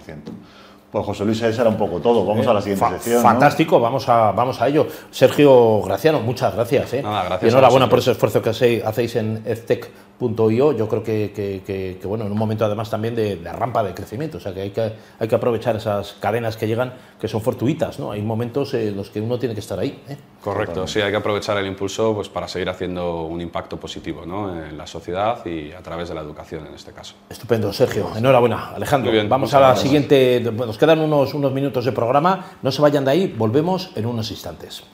Pues 0.94 1.06
José 1.06 1.24
Luis, 1.24 1.42
eso 1.42 1.60
era 1.60 1.70
un 1.70 1.76
poco 1.76 1.98
todo. 1.98 2.24
Vamos 2.24 2.46
a 2.46 2.54
la 2.54 2.62
siguiente 2.62 2.88
sección. 2.90 3.20
Fantástico, 3.20 3.80
vamos, 3.80 4.08
a, 4.08 4.30
vamos 4.30 4.60
a 4.60 4.68
ello. 4.68 4.86
Sergio 5.10 5.82
Graciano, 5.82 6.20
muchas 6.20 6.54
gracias. 6.54 6.94
¿eh? 6.94 7.02
gracias 7.02 7.42
y 7.42 7.48
enhorabuena 7.48 7.88
por 7.88 7.98
ese 7.98 8.12
esfuerzo 8.12 8.40
que 8.40 8.50
hacéis 8.50 9.16
en 9.16 9.42
EdTech 9.44 9.90
.io, 10.20 10.72
yo 10.72 10.88
creo 10.88 11.02
que, 11.02 11.32
que, 11.34 11.98
que, 12.00 12.06
bueno, 12.06 12.24
en 12.26 12.32
un 12.32 12.38
momento 12.38 12.64
además 12.64 12.88
también 12.88 13.14
de, 13.14 13.38
rampa 13.52 13.82
de 13.82 13.94
crecimiento, 13.94 14.38
o 14.38 14.40
sea 14.40 14.54
que 14.54 14.62
hay, 14.62 14.70
que 14.70 14.92
hay 15.18 15.28
que 15.28 15.34
aprovechar 15.34 15.76
esas 15.76 16.14
cadenas 16.14 16.56
que 16.56 16.66
llegan 16.66 16.92
que 17.20 17.28
son 17.28 17.40
fortuitas, 17.40 17.98
¿no? 17.98 18.12
Hay 18.12 18.22
momentos 18.22 18.74
en 18.74 18.96
los 18.96 19.10
que 19.10 19.20
uno 19.20 19.38
tiene 19.38 19.54
que 19.54 19.60
estar 19.60 19.78
ahí. 19.78 20.02
¿eh? 20.08 20.16
Correcto, 20.42 20.86
sí, 20.86 21.00
hay 21.00 21.10
que 21.10 21.16
aprovechar 21.16 21.56
el 21.56 21.66
impulso 21.66 22.14
pues, 22.14 22.28
para 22.28 22.46
seguir 22.46 22.68
haciendo 22.68 23.22
un 23.22 23.40
impacto 23.40 23.78
positivo 23.78 24.24
¿no? 24.26 24.64
en 24.64 24.76
la 24.76 24.86
sociedad 24.86 25.44
y 25.46 25.72
a 25.72 25.80
través 25.80 26.08
de 26.08 26.14
la 26.14 26.20
educación 26.20 26.66
en 26.66 26.74
este 26.74 26.92
caso. 26.92 27.14
Estupendo, 27.28 27.72
Sergio, 27.72 28.10
enhorabuena. 28.16 28.70
Alejandro, 28.74 29.10
vamos 29.28 29.52
a 29.54 29.60
la 29.60 29.76
siguiente, 29.76 30.40
nos 30.40 30.78
quedan 30.84 31.00
unos, 31.00 31.32
unos 31.32 31.52
minutos 31.52 31.86
de 31.86 31.92
programa, 31.92 32.58
no 32.60 32.70
se 32.70 32.82
vayan 32.82 33.06
de 33.06 33.10
ahí, 33.10 33.34
volvemos 33.38 33.90
en 33.96 34.04
unos 34.04 34.30
instantes. 34.30 34.82